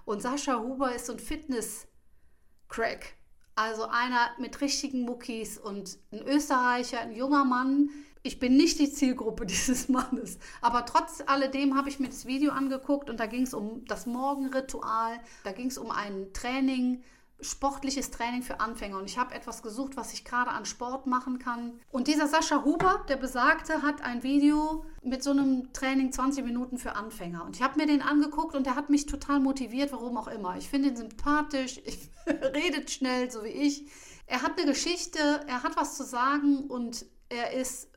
Und 0.04 0.22
Sascha 0.22 0.60
Huber 0.60 0.94
ist 0.94 1.06
so 1.06 1.12
ein 1.12 1.18
Fitness-Crack. 1.18 3.14
Also 3.54 3.84
einer 3.84 4.30
mit 4.38 4.60
richtigen 4.60 5.02
Muckis 5.02 5.58
und 5.58 5.98
ein 6.10 6.22
Österreicher, 6.26 7.00
ein 7.00 7.14
junger 7.14 7.44
Mann, 7.44 7.90
ich 8.22 8.38
bin 8.38 8.56
nicht 8.56 8.78
die 8.78 8.90
Zielgruppe 8.90 9.46
dieses 9.46 9.88
Mannes. 9.88 10.38
Aber 10.60 10.86
trotz 10.86 11.22
alledem 11.26 11.76
habe 11.76 11.88
ich 11.88 11.98
mir 11.98 12.08
das 12.08 12.26
Video 12.26 12.52
angeguckt 12.52 13.10
und 13.10 13.20
da 13.20 13.26
ging 13.26 13.42
es 13.42 13.54
um 13.54 13.84
das 13.86 14.06
Morgenritual, 14.06 15.20
da 15.44 15.52
ging 15.52 15.66
es 15.66 15.78
um 15.78 15.90
ein 15.90 16.32
Training, 16.32 17.02
sportliches 17.40 18.10
Training 18.10 18.42
für 18.42 18.60
Anfänger. 18.60 18.98
Und 18.98 19.06
ich 19.06 19.18
habe 19.18 19.34
etwas 19.34 19.62
gesucht, 19.62 19.96
was 19.96 20.12
ich 20.12 20.24
gerade 20.24 20.50
an 20.50 20.64
Sport 20.64 21.06
machen 21.06 21.38
kann. 21.38 21.80
Und 21.90 22.06
dieser 22.06 22.28
Sascha 22.28 22.64
Huber, 22.64 23.04
der 23.08 23.16
besagte, 23.16 23.82
hat 23.82 24.02
ein 24.02 24.22
Video 24.22 24.84
mit 25.02 25.22
so 25.22 25.30
einem 25.30 25.72
Training 25.72 26.12
20 26.12 26.44
Minuten 26.44 26.78
für 26.78 26.94
Anfänger. 26.94 27.44
Und 27.44 27.56
ich 27.56 27.62
habe 27.62 27.78
mir 27.78 27.86
den 27.86 28.02
angeguckt 28.02 28.54
und 28.54 28.66
der 28.66 28.76
hat 28.76 28.90
mich 28.90 29.06
total 29.06 29.40
motiviert, 29.40 29.92
warum 29.92 30.16
auch 30.16 30.28
immer. 30.28 30.56
Ich 30.56 30.68
finde 30.68 30.88
ihn 30.88 30.96
sympathisch, 30.96 31.80
ich 31.84 32.10
redet 32.26 32.90
schnell, 32.90 33.30
so 33.30 33.42
wie 33.44 33.48
ich. 33.48 33.86
Er 34.26 34.42
hat 34.42 34.58
eine 34.58 34.70
Geschichte, 34.70 35.18
er 35.46 35.62
hat 35.62 35.76
was 35.76 35.96
zu 35.96 36.04
sagen 36.04 36.68
und 36.68 37.04
er 37.28 37.52
ist 37.52 37.88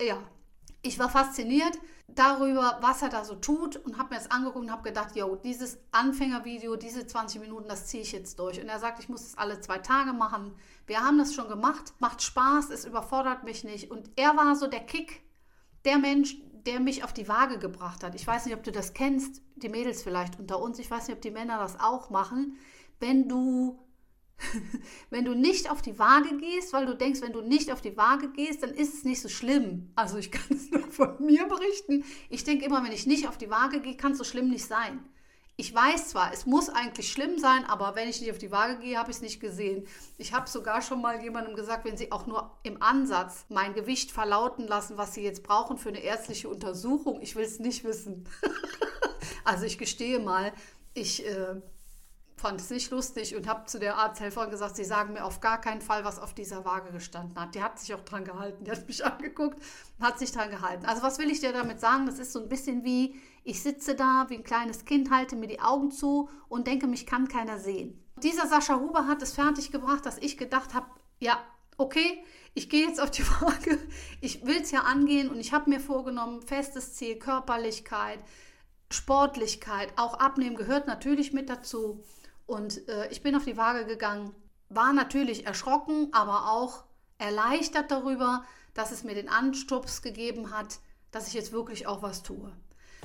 ja, 0.00 0.18
ich 0.82 0.98
war 0.98 1.08
fasziniert 1.08 1.78
darüber, 2.08 2.78
was 2.80 3.02
er 3.02 3.10
da 3.10 3.24
so 3.24 3.34
tut 3.34 3.76
und 3.76 3.98
habe 3.98 4.14
mir 4.14 4.20
das 4.20 4.30
angeguckt 4.30 4.64
und 4.64 4.72
habe 4.72 4.82
gedacht, 4.82 5.14
yo, 5.14 5.36
dieses 5.36 5.78
Anfängervideo, 5.92 6.76
diese 6.76 7.06
20 7.06 7.40
Minuten, 7.40 7.68
das 7.68 7.86
ziehe 7.86 8.02
ich 8.02 8.12
jetzt 8.12 8.38
durch. 8.38 8.60
Und 8.60 8.68
er 8.68 8.78
sagt, 8.78 8.98
ich 8.98 9.08
muss 9.08 9.22
es 9.22 9.38
alle 9.38 9.60
zwei 9.60 9.78
Tage 9.78 10.12
machen. 10.12 10.54
Wir 10.86 11.00
haben 11.00 11.18
das 11.18 11.34
schon 11.34 11.48
gemacht, 11.48 11.92
macht 11.98 12.22
Spaß, 12.22 12.70
es 12.70 12.84
überfordert 12.84 13.44
mich 13.44 13.62
nicht. 13.62 13.90
Und 13.90 14.10
er 14.16 14.36
war 14.36 14.56
so 14.56 14.66
der 14.66 14.80
Kick, 14.80 15.22
der 15.84 15.98
Mensch, 15.98 16.36
der 16.66 16.80
mich 16.80 17.04
auf 17.04 17.12
die 17.12 17.28
Waage 17.28 17.58
gebracht 17.58 18.02
hat. 18.02 18.14
Ich 18.14 18.26
weiß 18.26 18.46
nicht, 18.46 18.54
ob 18.54 18.64
du 18.64 18.72
das 18.72 18.94
kennst, 18.94 19.42
die 19.56 19.68
Mädels 19.68 20.02
vielleicht 20.02 20.38
unter 20.38 20.60
uns. 20.60 20.78
Ich 20.78 20.90
weiß 20.90 21.08
nicht, 21.08 21.16
ob 21.16 21.22
die 21.22 21.30
Männer 21.30 21.58
das 21.58 21.78
auch 21.78 22.10
machen. 22.10 22.56
Wenn 23.00 23.28
du 23.28 23.78
wenn 25.10 25.24
du 25.24 25.34
nicht 25.34 25.70
auf 25.70 25.82
die 25.82 25.98
Waage 25.98 26.36
gehst, 26.36 26.72
weil 26.72 26.86
du 26.86 26.94
denkst, 26.94 27.20
wenn 27.20 27.32
du 27.32 27.40
nicht 27.40 27.72
auf 27.72 27.80
die 27.80 27.96
Waage 27.96 28.30
gehst, 28.30 28.62
dann 28.62 28.70
ist 28.70 28.94
es 28.94 29.04
nicht 29.04 29.20
so 29.20 29.28
schlimm. 29.28 29.90
Also 29.96 30.18
ich 30.18 30.30
kann 30.30 30.56
es 30.56 30.70
nur 30.70 30.82
von 30.88 31.16
mir 31.24 31.46
berichten. 31.46 32.04
Ich 32.28 32.44
denke 32.44 32.64
immer, 32.64 32.84
wenn 32.84 32.92
ich 32.92 33.06
nicht 33.06 33.28
auf 33.28 33.38
die 33.38 33.50
Waage 33.50 33.80
gehe, 33.80 33.96
kann 33.96 34.12
es 34.12 34.18
so 34.18 34.24
schlimm 34.24 34.48
nicht 34.48 34.66
sein. 34.66 35.00
Ich 35.60 35.74
weiß 35.74 36.10
zwar, 36.10 36.32
es 36.32 36.46
muss 36.46 36.68
eigentlich 36.68 37.10
schlimm 37.10 37.36
sein, 37.36 37.64
aber 37.64 37.96
wenn 37.96 38.08
ich 38.08 38.20
nicht 38.20 38.30
auf 38.30 38.38
die 38.38 38.52
Waage 38.52 38.78
gehe, 38.78 38.96
habe 38.96 39.10
ich 39.10 39.16
es 39.16 39.22
nicht 39.22 39.40
gesehen. 39.40 39.88
Ich 40.16 40.32
habe 40.32 40.48
sogar 40.48 40.82
schon 40.82 41.02
mal 41.02 41.20
jemandem 41.20 41.56
gesagt, 41.56 41.84
wenn 41.84 41.96
sie 41.96 42.12
auch 42.12 42.28
nur 42.28 42.56
im 42.62 42.80
Ansatz 42.80 43.44
mein 43.48 43.74
Gewicht 43.74 44.12
verlauten 44.12 44.68
lassen, 44.68 44.98
was 44.98 45.14
sie 45.14 45.22
jetzt 45.22 45.42
brauchen 45.42 45.76
für 45.76 45.88
eine 45.88 45.98
ärztliche 45.98 46.48
Untersuchung, 46.48 47.20
ich 47.20 47.34
will 47.34 47.44
es 47.44 47.58
nicht 47.58 47.82
wissen. 47.82 48.28
also 49.44 49.64
ich 49.64 49.78
gestehe 49.78 50.20
mal, 50.20 50.52
ich 50.94 51.26
äh, 51.26 51.60
fand 52.40 52.60
es 52.60 52.70
nicht 52.70 52.90
lustig 52.90 53.34
und 53.36 53.46
habe 53.46 53.66
zu 53.66 53.78
der 53.78 53.96
Arzthelferin 53.96 54.50
gesagt, 54.50 54.76
sie 54.76 54.84
sagen 54.84 55.12
mir 55.12 55.24
auf 55.24 55.40
gar 55.40 55.60
keinen 55.60 55.80
Fall, 55.80 56.04
was 56.04 56.18
auf 56.18 56.34
dieser 56.34 56.64
Waage 56.64 56.92
gestanden 56.92 57.38
hat. 57.38 57.54
Die 57.54 57.62
hat 57.62 57.78
sich 57.78 57.94
auch 57.94 58.00
dran 58.00 58.24
gehalten, 58.24 58.64
die 58.64 58.70
hat 58.70 58.86
mich 58.86 59.04
angeguckt 59.04 59.58
und 59.98 60.06
hat 60.06 60.18
sich 60.18 60.32
dran 60.32 60.50
gehalten. 60.50 60.86
Also 60.86 61.02
was 61.02 61.18
will 61.18 61.30
ich 61.30 61.40
dir 61.40 61.52
damit 61.52 61.80
sagen? 61.80 62.06
Das 62.06 62.18
ist 62.18 62.32
so 62.32 62.40
ein 62.40 62.48
bisschen 62.48 62.84
wie, 62.84 63.16
ich 63.44 63.62
sitze 63.62 63.94
da 63.94 64.26
wie 64.28 64.36
ein 64.36 64.44
kleines 64.44 64.84
Kind, 64.84 65.10
halte 65.10 65.36
mir 65.36 65.48
die 65.48 65.60
Augen 65.60 65.90
zu 65.90 66.28
und 66.48 66.66
denke, 66.66 66.86
mich 66.86 67.06
kann 67.06 67.28
keiner 67.28 67.58
sehen. 67.58 68.04
Dieser 68.22 68.46
Sascha 68.46 68.78
Huber 68.80 69.06
hat 69.06 69.22
es 69.22 69.32
fertiggebracht, 69.32 70.04
dass 70.04 70.18
ich 70.18 70.36
gedacht 70.36 70.74
habe, 70.74 70.86
ja, 71.20 71.38
okay, 71.76 72.24
ich 72.54 72.68
gehe 72.68 72.86
jetzt 72.86 73.00
auf 73.00 73.10
die 73.10 73.26
Waage, 73.40 73.78
ich 74.20 74.44
will 74.44 74.60
es 74.60 74.70
ja 74.70 74.80
angehen 74.80 75.28
und 75.28 75.38
ich 75.38 75.52
habe 75.52 75.70
mir 75.70 75.80
vorgenommen, 75.80 76.42
festes 76.42 76.94
Ziel, 76.94 77.16
Körperlichkeit, 77.16 78.18
Sportlichkeit, 78.90 79.92
auch 79.96 80.14
Abnehmen 80.14 80.56
gehört 80.56 80.86
natürlich 80.86 81.32
mit 81.32 81.48
dazu. 81.48 82.02
Und 82.48 82.88
äh, 82.88 83.08
ich 83.10 83.22
bin 83.22 83.36
auf 83.36 83.44
die 83.44 83.58
Waage 83.58 83.84
gegangen, 83.84 84.34
war 84.70 84.94
natürlich 84.94 85.46
erschrocken, 85.46 86.08
aber 86.12 86.50
auch 86.50 86.84
erleichtert 87.18 87.90
darüber, 87.90 88.42
dass 88.72 88.90
es 88.90 89.04
mir 89.04 89.14
den 89.14 89.28
Anstups 89.28 90.00
gegeben 90.00 90.50
hat, 90.50 90.78
dass 91.10 91.28
ich 91.28 91.34
jetzt 91.34 91.52
wirklich 91.52 91.86
auch 91.86 92.00
was 92.00 92.22
tue. 92.22 92.50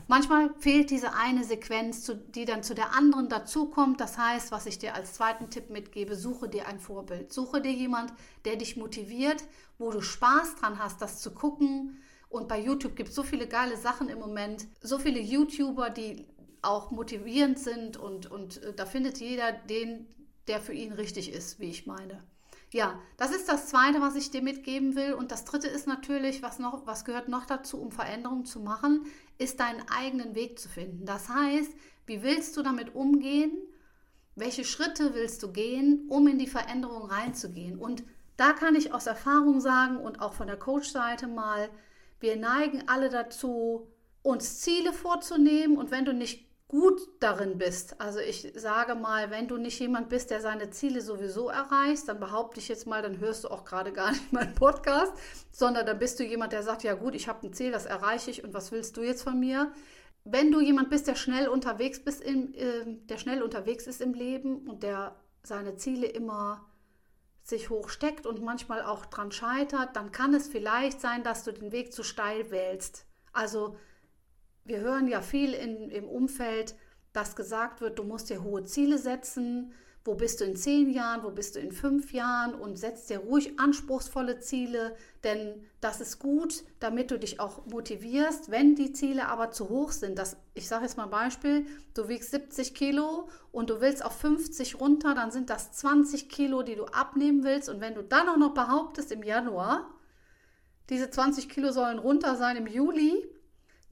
Manchmal 0.08 0.54
fehlt 0.60 0.92
diese 0.92 1.14
eine 1.14 1.44
Sequenz, 1.44 2.10
die 2.30 2.46
dann 2.46 2.64
zu 2.64 2.74
der 2.74 2.94
anderen 2.94 3.28
dazukommt. 3.28 4.00
Das 4.00 4.18
heißt, 4.18 4.54
was 4.54 4.66
ich 4.66 4.80
dir 4.80 4.96
als 4.96 5.14
zweiten 5.14 5.50
Tipp 5.50 5.70
mitgebe, 5.70 6.16
suche 6.16 6.48
dir 6.48 6.68
ein 6.68 6.80
Vorbild. 6.80 7.34
Suche 7.34 7.60
dir 7.60 7.74
jemand, 7.74 8.14
der 8.46 8.56
dich 8.56 8.78
motiviert, 8.78 9.44
wo 9.78 9.92
du 9.92 10.00
Spaß 10.00 10.56
dran 10.56 10.80
hast, 10.80 11.02
das 11.02 11.20
zu 11.20 11.34
gucken. 11.34 12.02
Und 12.30 12.48
bei 12.48 12.60
YouTube 12.60 12.96
gibt 12.96 13.10
es 13.10 13.16
so 13.16 13.24
viele 13.24 13.48
geile 13.48 13.76
Sachen 13.76 14.08
im 14.08 14.20
Moment. 14.20 14.68
So 14.82 15.00
viele 15.00 15.20
YouTuber, 15.20 15.90
die 15.90 16.26
auch 16.64 16.92
motivierend 16.92 17.60
sind 17.60 17.98
und, 17.98 18.30
und 18.32 18.64
äh, 18.64 18.74
da 18.74 18.86
findet 18.86 19.20
jeder 19.20 19.52
den, 19.52 20.08
der 20.48 20.60
für 20.60 20.74
ihn 20.74 20.94
richtig 20.94 21.32
ist, 21.32 21.60
wie 21.60 21.70
ich 21.70 21.86
meine. 21.86 22.24
Ja, 22.72 23.00
das 23.18 23.32
ist 23.32 23.48
das 23.48 23.68
Zweite, 23.68 24.02
was 24.02 24.16
ich 24.16 24.32
dir 24.32 24.42
mitgeben 24.42 24.96
will. 24.96 25.14
Und 25.14 25.32
das 25.32 25.46
Dritte 25.46 25.68
ist 25.68 25.86
natürlich, 25.86 26.42
was, 26.42 26.58
noch, 26.58 26.88
was 26.88 27.06
gehört 27.06 27.28
noch 27.28 27.46
dazu, 27.46 27.80
um 27.80 27.92
Veränderungen 27.92 28.46
zu 28.46 28.60
machen, 28.60 29.06
ist 29.38 29.60
deinen 29.60 29.88
eigenen 29.90 30.34
Weg 30.34 30.58
zu 30.58 30.70
finden. 30.70 31.06
Das 31.06 31.30
heißt, 31.30 31.72
wie 32.08 32.24
willst 32.24 32.58
du 32.58 32.64
damit 32.64 32.96
umgehen? 32.96 33.52
Welche 34.36 34.64
Schritte 34.64 35.14
willst 35.14 35.44
du 35.44 35.52
gehen, 35.52 36.08
um 36.10 36.28
in 36.28 36.40
die 36.40 36.48
Veränderung 36.48 37.04
reinzugehen? 37.04 37.78
Und 37.78 38.04
da 38.38 38.54
kann 38.54 38.74
ich 38.74 38.92
aus 38.92 39.06
Erfahrung 39.06 39.62
sagen 39.62 39.98
und 39.98 40.20
auch 40.20 40.34
von 40.34 40.48
der 40.48 40.58
Coach-Seite 40.58 41.28
mal, 41.28 41.70
wir 42.20 42.38
neigen 42.38 42.88
alle 42.88 43.10
dazu, 43.10 43.88
uns 44.24 44.62
Ziele 44.62 44.94
vorzunehmen 44.94 45.78
und 45.78 45.92
wenn 45.92 46.06
du 46.06 46.14
nicht 46.14 46.50
gut 46.74 47.00
darin 47.20 47.60
bist. 47.60 48.02
Also 48.02 48.18
ich 48.18 48.52
sage 48.56 48.96
mal, 48.96 49.30
wenn 49.30 49.48
du 49.48 49.58
nicht 49.58 49.80
jemand 49.80 50.10
bist, 50.10 50.32
der 50.32 50.42
seine 50.42 50.72
Ziele 50.72 51.02
sowieso 51.02 51.50
erreicht, 51.50 52.08
dann 52.08 52.20
behaupte 52.20 52.60
ich 52.60 52.68
jetzt 52.68 52.88
mal, 52.88 53.04
dann 53.04 53.20
hörst 53.20 53.44
du 53.44 53.50
auch 53.50 53.64
gerade 53.64 53.94
gar 53.94 54.10
nicht 54.12 54.34
meinen 54.34 54.56
Podcast, 54.56 55.14
sondern 55.52 55.86
dann 55.86 56.00
bist 56.00 56.20
du 56.20 56.24
jemand, 56.24 56.52
der 56.52 56.64
sagt, 56.64 56.82
ja 56.82 56.96
gut, 56.96 57.14
ich 57.14 57.28
habe 57.28 57.46
ein 57.46 57.54
Ziel, 57.54 57.72
das 57.72 57.86
erreiche 57.86 58.32
ich 58.32 58.44
und 58.44 58.56
was 58.56 58.72
willst 58.72 58.98
du 58.98 59.04
jetzt 59.04 59.22
von 59.22 59.40
mir? 59.40 59.72
Wenn 60.24 60.52
du 60.52 60.62
jemand 60.62 60.90
bist, 60.90 61.06
der 61.06 61.14
schnell 61.14 61.48
unterwegs 61.48 62.04
bist, 62.04 62.22
im, 62.22 62.56
äh, 62.56 62.98
der 63.06 63.20
schnell 63.20 63.44
unterwegs 63.44 63.86
ist 63.86 64.02
im 64.02 64.16
Leben 64.16 64.68
und 64.68 64.82
der 64.82 65.16
seine 65.44 65.76
Ziele 65.76 66.08
immer 66.08 66.68
sich 67.44 67.70
hochsteckt 67.70 68.26
und 68.26 68.42
manchmal 68.42 68.82
auch 68.82 69.06
dran 69.06 69.32
scheitert, 69.32 69.96
dann 69.96 70.12
kann 70.12 70.34
es 70.34 70.48
vielleicht 70.48 71.00
sein, 71.00 71.22
dass 71.22 71.44
du 71.44 71.54
den 71.54 71.72
Weg 71.72 71.94
zu 71.94 72.02
steil 72.02 72.50
wählst. 72.50 73.06
Also 73.32 73.76
wir 74.66 74.80
hören 74.80 75.08
ja 75.08 75.22
viel 75.22 75.54
in, 75.54 75.90
im 75.90 76.08
Umfeld, 76.08 76.76
dass 77.12 77.36
gesagt 77.36 77.82
wird, 77.82 78.00
du 78.00 78.04
musst 78.04 78.30
dir 78.30 78.44
hohe 78.44 78.64
Ziele 78.64 78.98
setzen, 78.98 79.74
wo 80.06 80.16
bist 80.16 80.42
du 80.42 80.44
in 80.44 80.58
zehn 80.58 80.90
Jahren, 80.90 81.24
wo 81.24 81.30
bist 81.30 81.56
du 81.56 81.60
in 81.60 81.72
fünf 81.72 82.12
Jahren? 82.12 82.54
Und 82.54 82.78
setz 82.78 83.06
dir 83.06 83.20
ruhig 83.20 83.58
anspruchsvolle 83.58 84.40
Ziele, 84.40 84.98
denn 85.24 85.64
das 85.80 86.02
ist 86.02 86.20
gut, 86.20 86.64
damit 86.82 87.10
du 87.10 87.18
dich 87.18 87.40
auch 87.40 87.66
motivierst. 87.68 88.52
Wenn 88.52 88.76
die 88.76 88.92
Ziele 88.92 89.30
aber 89.30 89.52
zu 89.52 89.70
hoch 89.70 89.92
sind, 89.92 90.20
das, 90.20 90.36
ich 90.56 90.68
sage 90.68 90.84
jetzt 90.84 90.98
mal 90.98 91.06
ein 91.06 91.10
Beispiel, 91.10 91.66
du 91.94 92.10
wiegst 92.10 92.32
70 92.32 92.76
Kilo 92.76 93.30
und 93.54 93.70
du 93.70 93.80
willst 93.80 94.04
auf 94.04 94.18
50 94.18 94.82
runter, 94.82 95.16
dann 95.16 95.32
sind 95.32 95.50
das 95.50 95.72
20 95.72 96.28
Kilo, 96.28 96.64
die 96.64 96.76
du 96.76 96.84
abnehmen 96.86 97.46
willst. 97.46 97.70
Und 97.70 97.80
wenn 97.80 97.96
du 97.96 98.04
dann 98.04 98.28
auch 98.28 98.38
noch 98.38 98.54
behauptest 98.54 99.10
im 99.14 99.24
Januar, 99.24 99.90
diese 100.90 101.10
20 101.10 101.48
Kilo 101.48 101.72
sollen 101.72 101.98
runter 101.98 102.36
sein 102.36 102.58
im 102.58 102.68
Juli, 102.68 103.26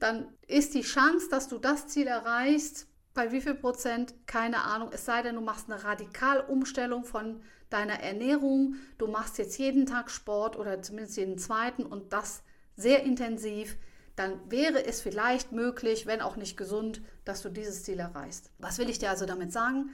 dann 0.02 0.36
ist 0.48 0.74
die 0.74 0.82
Chance, 0.82 1.28
dass 1.30 1.46
du 1.46 1.58
das 1.58 1.86
Ziel 1.86 2.08
erreichst, 2.08 2.88
bei 3.14 3.30
wie 3.30 3.40
viel 3.40 3.54
Prozent? 3.54 4.14
Keine 4.26 4.62
Ahnung. 4.64 4.90
Es 4.92 5.04
sei 5.04 5.22
denn, 5.22 5.36
du 5.36 5.40
machst 5.40 5.70
eine 5.70 5.84
Radikalumstellung 5.84 7.04
von 7.04 7.40
deiner 7.70 8.00
Ernährung. 8.00 8.76
Du 8.98 9.06
machst 9.06 9.38
jetzt 9.38 9.58
jeden 9.58 9.86
Tag 9.86 10.10
Sport 10.10 10.56
oder 10.56 10.82
zumindest 10.82 11.18
jeden 11.18 11.38
zweiten 11.38 11.84
und 11.84 12.12
das 12.12 12.42
sehr 12.74 13.04
intensiv. 13.04 13.76
Dann 14.16 14.50
wäre 14.50 14.84
es 14.84 15.00
vielleicht 15.00 15.52
möglich, 15.52 16.06
wenn 16.06 16.20
auch 16.20 16.36
nicht 16.36 16.56
gesund, 16.56 17.00
dass 17.24 17.42
du 17.42 17.48
dieses 17.48 17.84
Ziel 17.84 17.98
erreichst. 17.98 18.50
Was 18.58 18.78
will 18.78 18.90
ich 18.90 18.98
dir 18.98 19.10
also 19.10 19.24
damit 19.24 19.52
sagen? 19.52 19.90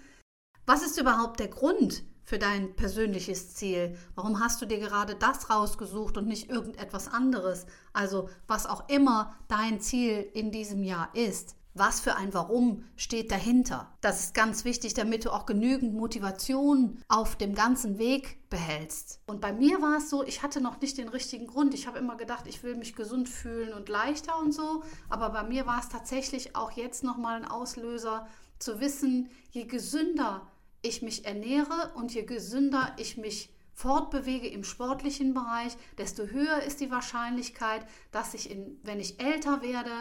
Was 0.65 0.83
ist 0.83 0.99
überhaupt 0.99 1.39
der 1.39 1.49
Grund 1.49 2.03
für 2.29 2.39
dein 2.39 2.77
persönliches 2.77 3.55
Ziel? 3.55 3.97
Warum 4.15 4.39
hast 4.39 4.61
du 4.61 4.67
dir 4.67 4.79
gerade 4.79 5.15
das 5.15 5.49
rausgesucht 5.49 6.19
und 6.19 6.29
nicht 6.29 6.51
irgendetwas 6.51 7.09
anderes? 7.09 7.65
Also 7.95 8.29
was 8.47 8.67
auch 8.67 8.87
immer 8.91 9.35
dein 9.49 9.81
Ziel 9.81 10.29
in 10.35 10.53
diesem 10.53 10.85
Jahr 10.85 11.09
ist. 11.15 11.57
Was 11.73 12.01
für 12.01 12.17
ein 12.17 12.35
Warum 12.35 12.85
steht 12.97 13.31
dahinter? 13.31 13.91
Das 14.03 14.21
ist 14.21 14.35
ganz 14.35 14.67
wichtig, 14.67 14.93
damit 14.93 15.25
du 15.25 15.31
auch 15.31 15.47
genügend 15.47 15.95
Motivation 15.95 16.99
auf 17.09 17.37
dem 17.37 17.55
ganzen 17.55 17.99
Weg 17.99 18.51
behältst. 18.51 19.21
Und 19.27 19.41
bei 19.41 19.55
mir 19.55 19.81
war 19.81 19.97
es 19.97 20.11
so, 20.11 20.23
ich 20.23 20.43
hatte 20.43 20.61
noch 20.61 20.83
nicht 20.83 20.99
den 20.99 21.09
richtigen 21.09 21.47
Grund. 21.47 21.73
Ich 21.73 21.87
habe 21.87 21.99
immer 21.99 22.17
gedacht, 22.17 22.47
ich 22.47 22.63
will 22.63 22.77
mich 22.77 22.95
gesund 22.95 23.29
fühlen 23.31 23.73
und 23.73 23.89
leichter 23.89 24.39
und 24.39 24.53
so. 24.53 24.83
Aber 25.09 25.31
bei 25.31 25.45
mir 25.45 25.67
war 25.67 25.81
es 25.81 25.89
tatsächlich 25.89 26.55
auch 26.57 26.73
jetzt 26.73 27.05
nochmal 27.05 27.37
ein 27.37 27.49
Auslöser 27.49 28.27
zu 28.59 28.81
wissen, 28.81 29.31
je 29.51 29.65
gesünder 29.65 30.43
ich 30.89 31.03
mich 31.03 31.25
ernähre 31.25 31.93
und 31.95 32.15
je 32.15 32.23
gesünder 32.23 32.95
ich 32.99 33.17
mich 33.17 33.51
fortbewege 33.75 34.49
im 34.49 34.65
sportlichen 34.65 35.35
Bereich, 35.35 35.77
desto 35.99 36.25
höher 36.25 36.63
ist 36.63 36.81
die 36.81 36.91
Wahrscheinlichkeit, 36.91 37.87
dass 38.11 38.35
ich, 38.35 38.51
in, 38.51 38.81
wenn 38.83 38.99
ich 38.99 39.21
älter 39.21 39.63
werde, 39.63 39.93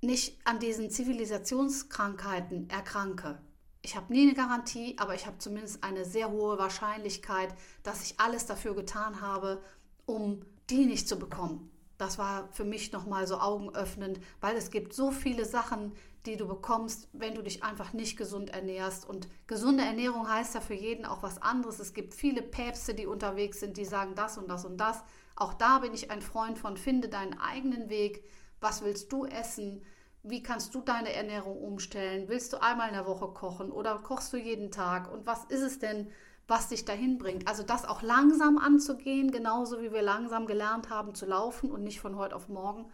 nicht 0.00 0.38
an 0.44 0.60
diesen 0.60 0.90
Zivilisationskrankheiten 0.90 2.70
erkranke. 2.70 3.40
Ich 3.82 3.96
habe 3.96 4.12
nie 4.12 4.22
eine 4.22 4.34
Garantie, 4.34 4.96
aber 4.98 5.14
ich 5.14 5.26
habe 5.26 5.38
zumindest 5.38 5.82
eine 5.82 6.04
sehr 6.04 6.30
hohe 6.30 6.58
Wahrscheinlichkeit, 6.58 7.54
dass 7.82 8.04
ich 8.04 8.20
alles 8.20 8.46
dafür 8.46 8.74
getan 8.74 9.20
habe, 9.20 9.60
um 10.06 10.40
die 10.70 10.86
nicht 10.86 11.08
zu 11.08 11.18
bekommen. 11.18 11.70
Das 11.98 12.18
war 12.18 12.48
für 12.52 12.64
mich 12.64 12.92
nochmal 12.92 13.26
so 13.26 13.38
augenöffnend, 13.38 14.20
weil 14.40 14.56
es 14.56 14.70
gibt 14.70 14.94
so 14.94 15.10
viele 15.10 15.44
Sachen, 15.44 15.92
die 16.26 16.36
du 16.36 16.46
bekommst, 16.46 17.08
wenn 17.12 17.34
du 17.34 17.42
dich 17.42 17.62
einfach 17.62 17.92
nicht 17.92 18.16
gesund 18.16 18.50
ernährst. 18.50 19.08
Und 19.08 19.28
gesunde 19.46 19.84
Ernährung 19.84 20.28
heißt 20.28 20.54
ja 20.54 20.60
für 20.60 20.74
jeden 20.74 21.04
auch 21.04 21.22
was 21.22 21.40
anderes. 21.42 21.78
Es 21.78 21.92
gibt 21.92 22.14
viele 22.14 22.42
Päpste, 22.42 22.94
die 22.94 23.06
unterwegs 23.06 23.60
sind, 23.60 23.76
die 23.76 23.84
sagen 23.84 24.14
das 24.14 24.38
und 24.38 24.48
das 24.48 24.64
und 24.64 24.78
das. 24.78 25.02
Auch 25.36 25.54
da 25.54 25.80
bin 25.80 25.92
ich 25.92 26.10
ein 26.10 26.22
Freund 26.22 26.58
von, 26.58 26.76
finde 26.76 27.08
deinen 27.08 27.38
eigenen 27.38 27.90
Weg. 27.90 28.24
Was 28.60 28.82
willst 28.82 29.12
du 29.12 29.26
essen? 29.26 29.82
Wie 30.22 30.42
kannst 30.42 30.74
du 30.74 30.80
deine 30.80 31.12
Ernährung 31.12 31.58
umstellen? 31.58 32.28
Willst 32.28 32.52
du 32.54 32.62
einmal 32.62 32.88
in 32.88 32.94
der 32.94 33.06
Woche 33.06 33.28
kochen 33.28 33.70
oder 33.70 33.98
kochst 33.98 34.32
du 34.32 34.38
jeden 34.38 34.70
Tag? 34.70 35.12
Und 35.12 35.26
was 35.26 35.44
ist 35.44 35.60
es 35.60 35.78
denn, 35.78 36.10
was 36.46 36.68
dich 36.68 36.86
dahin 36.86 37.18
bringt? 37.18 37.46
Also 37.46 37.62
das 37.62 37.84
auch 37.84 38.00
langsam 38.00 38.56
anzugehen, 38.56 39.30
genauso 39.30 39.82
wie 39.82 39.92
wir 39.92 40.02
langsam 40.02 40.46
gelernt 40.46 40.88
haben 40.88 41.14
zu 41.14 41.26
laufen 41.26 41.70
und 41.70 41.82
nicht 41.82 42.00
von 42.00 42.16
heute 42.16 42.36
auf 42.36 42.48
morgen. 42.48 42.86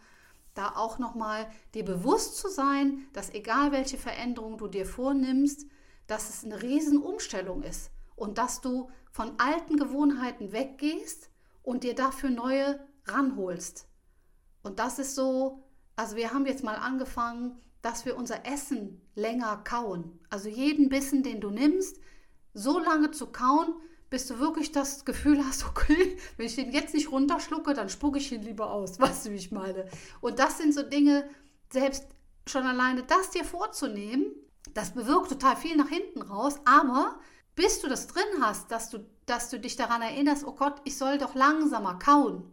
Da 0.53 0.75
auch 0.75 0.99
nochmal 0.99 1.49
dir 1.73 1.85
bewusst 1.85 2.37
zu 2.37 2.49
sein, 2.49 3.07
dass 3.13 3.33
egal 3.33 3.71
welche 3.71 3.97
Veränderung 3.97 4.57
du 4.57 4.67
dir 4.67 4.85
vornimmst, 4.85 5.65
dass 6.07 6.29
es 6.29 6.43
eine 6.43 6.61
Riesenumstellung 6.61 7.63
ist 7.63 7.91
und 8.15 8.37
dass 8.37 8.61
du 8.61 8.89
von 9.11 9.33
alten 9.39 9.77
Gewohnheiten 9.77 10.51
weggehst 10.51 11.29
und 11.63 11.83
dir 11.83 11.95
dafür 11.95 12.29
neue 12.29 12.79
ranholst. 13.05 13.87
Und 14.63 14.79
das 14.79 14.99
ist 14.99 15.15
so 15.15 15.63
also 16.01 16.15
wir 16.15 16.33
haben 16.33 16.47
jetzt 16.47 16.63
mal 16.63 16.77
angefangen, 16.77 17.59
dass 17.83 18.05
wir 18.05 18.17
unser 18.17 18.45
Essen 18.45 19.01
länger 19.13 19.57
kauen. 19.63 20.19
Also 20.31 20.49
jeden 20.49 20.89
Bissen, 20.89 21.21
den 21.21 21.41
du 21.41 21.51
nimmst, 21.51 21.99
so 22.53 22.79
lange 22.79 23.11
zu 23.11 23.27
kauen, 23.27 23.75
bis 24.11 24.27
du 24.27 24.37
wirklich 24.37 24.71
das 24.71 25.05
Gefühl 25.05 25.43
hast, 25.43 25.65
okay, 25.67 26.17
wenn 26.37 26.45
ich 26.45 26.55
den 26.55 26.71
jetzt 26.71 26.93
nicht 26.93 27.11
runterschlucke, 27.11 27.73
dann 27.73 27.89
spucke 27.89 28.19
ich 28.19 28.31
ihn 28.31 28.43
lieber 28.43 28.69
aus. 28.69 28.99
Weißt 28.99 29.25
du, 29.25 29.31
wie 29.31 29.37
ich 29.37 29.51
meine? 29.51 29.87
Und 30.19 30.37
das 30.37 30.59
sind 30.59 30.75
so 30.75 30.83
Dinge, 30.83 31.27
selbst 31.71 32.05
schon 32.45 32.65
alleine 32.65 33.01
das 33.03 33.31
dir 33.31 33.45
vorzunehmen, 33.45 34.25
das 34.73 34.91
bewirkt 34.91 35.29
total 35.29 35.55
viel 35.55 35.75
nach 35.75 35.89
hinten 35.89 36.21
raus, 36.21 36.59
aber 36.65 37.19
bis 37.55 37.81
du 37.81 37.87
das 37.87 38.07
drin 38.07 38.23
hast, 38.41 38.69
dass 38.71 38.89
du, 38.89 38.99
dass 39.25 39.49
du 39.49 39.59
dich 39.59 39.75
daran 39.75 40.01
erinnerst, 40.01 40.45
oh 40.45 40.53
Gott, 40.53 40.81
ich 40.83 40.97
soll 40.97 41.17
doch 41.17 41.33
langsamer 41.33 41.97
kauen, 41.97 42.51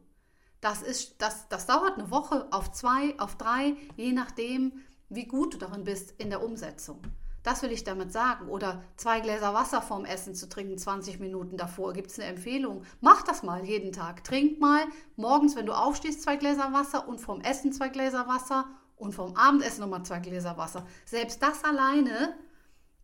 das, 0.60 0.82
ist, 0.82 1.16
das, 1.18 1.48
das 1.48 1.66
dauert 1.66 1.98
eine 1.98 2.10
Woche 2.10 2.48
auf 2.52 2.72
zwei, 2.72 3.18
auf 3.18 3.36
drei, 3.36 3.76
je 3.96 4.12
nachdem, 4.12 4.72
wie 5.08 5.26
gut 5.26 5.54
du 5.54 5.58
darin 5.58 5.84
bist 5.84 6.14
in 6.18 6.30
der 6.30 6.42
Umsetzung. 6.42 7.00
Das 7.42 7.62
will 7.62 7.70
ich 7.70 7.84
damit 7.84 8.12
sagen. 8.12 8.48
Oder 8.48 8.82
zwei 8.96 9.20
Gläser 9.20 9.54
Wasser 9.54 9.80
vorm 9.80 10.04
Essen 10.04 10.34
zu 10.34 10.48
trinken, 10.48 10.78
20 10.78 11.20
Minuten 11.20 11.56
davor. 11.56 11.92
Gibt 11.92 12.10
es 12.10 12.18
eine 12.18 12.28
Empfehlung? 12.28 12.84
Mach 13.00 13.22
das 13.22 13.42
mal 13.42 13.64
jeden 13.64 13.92
Tag. 13.92 14.24
Trink 14.24 14.60
mal 14.60 14.82
morgens, 15.16 15.56
wenn 15.56 15.66
du 15.66 15.72
aufstehst, 15.72 16.22
zwei 16.22 16.36
Gläser 16.36 16.72
Wasser 16.72 17.08
und 17.08 17.20
vorm 17.20 17.40
Essen 17.40 17.72
zwei 17.72 17.88
Gläser 17.88 18.26
Wasser 18.28 18.66
und 18.96 19.12
vorm 19.12 19.34
Abendessen 19.36 19.80
nochmal 19.80 20.04
zwei 20.04 20.18
Gläser 20.18 20.56
Wasser. 20.56 20.86
Selbst 21.04 21.42
das 21.42 21.64
alleine 21.64 22.36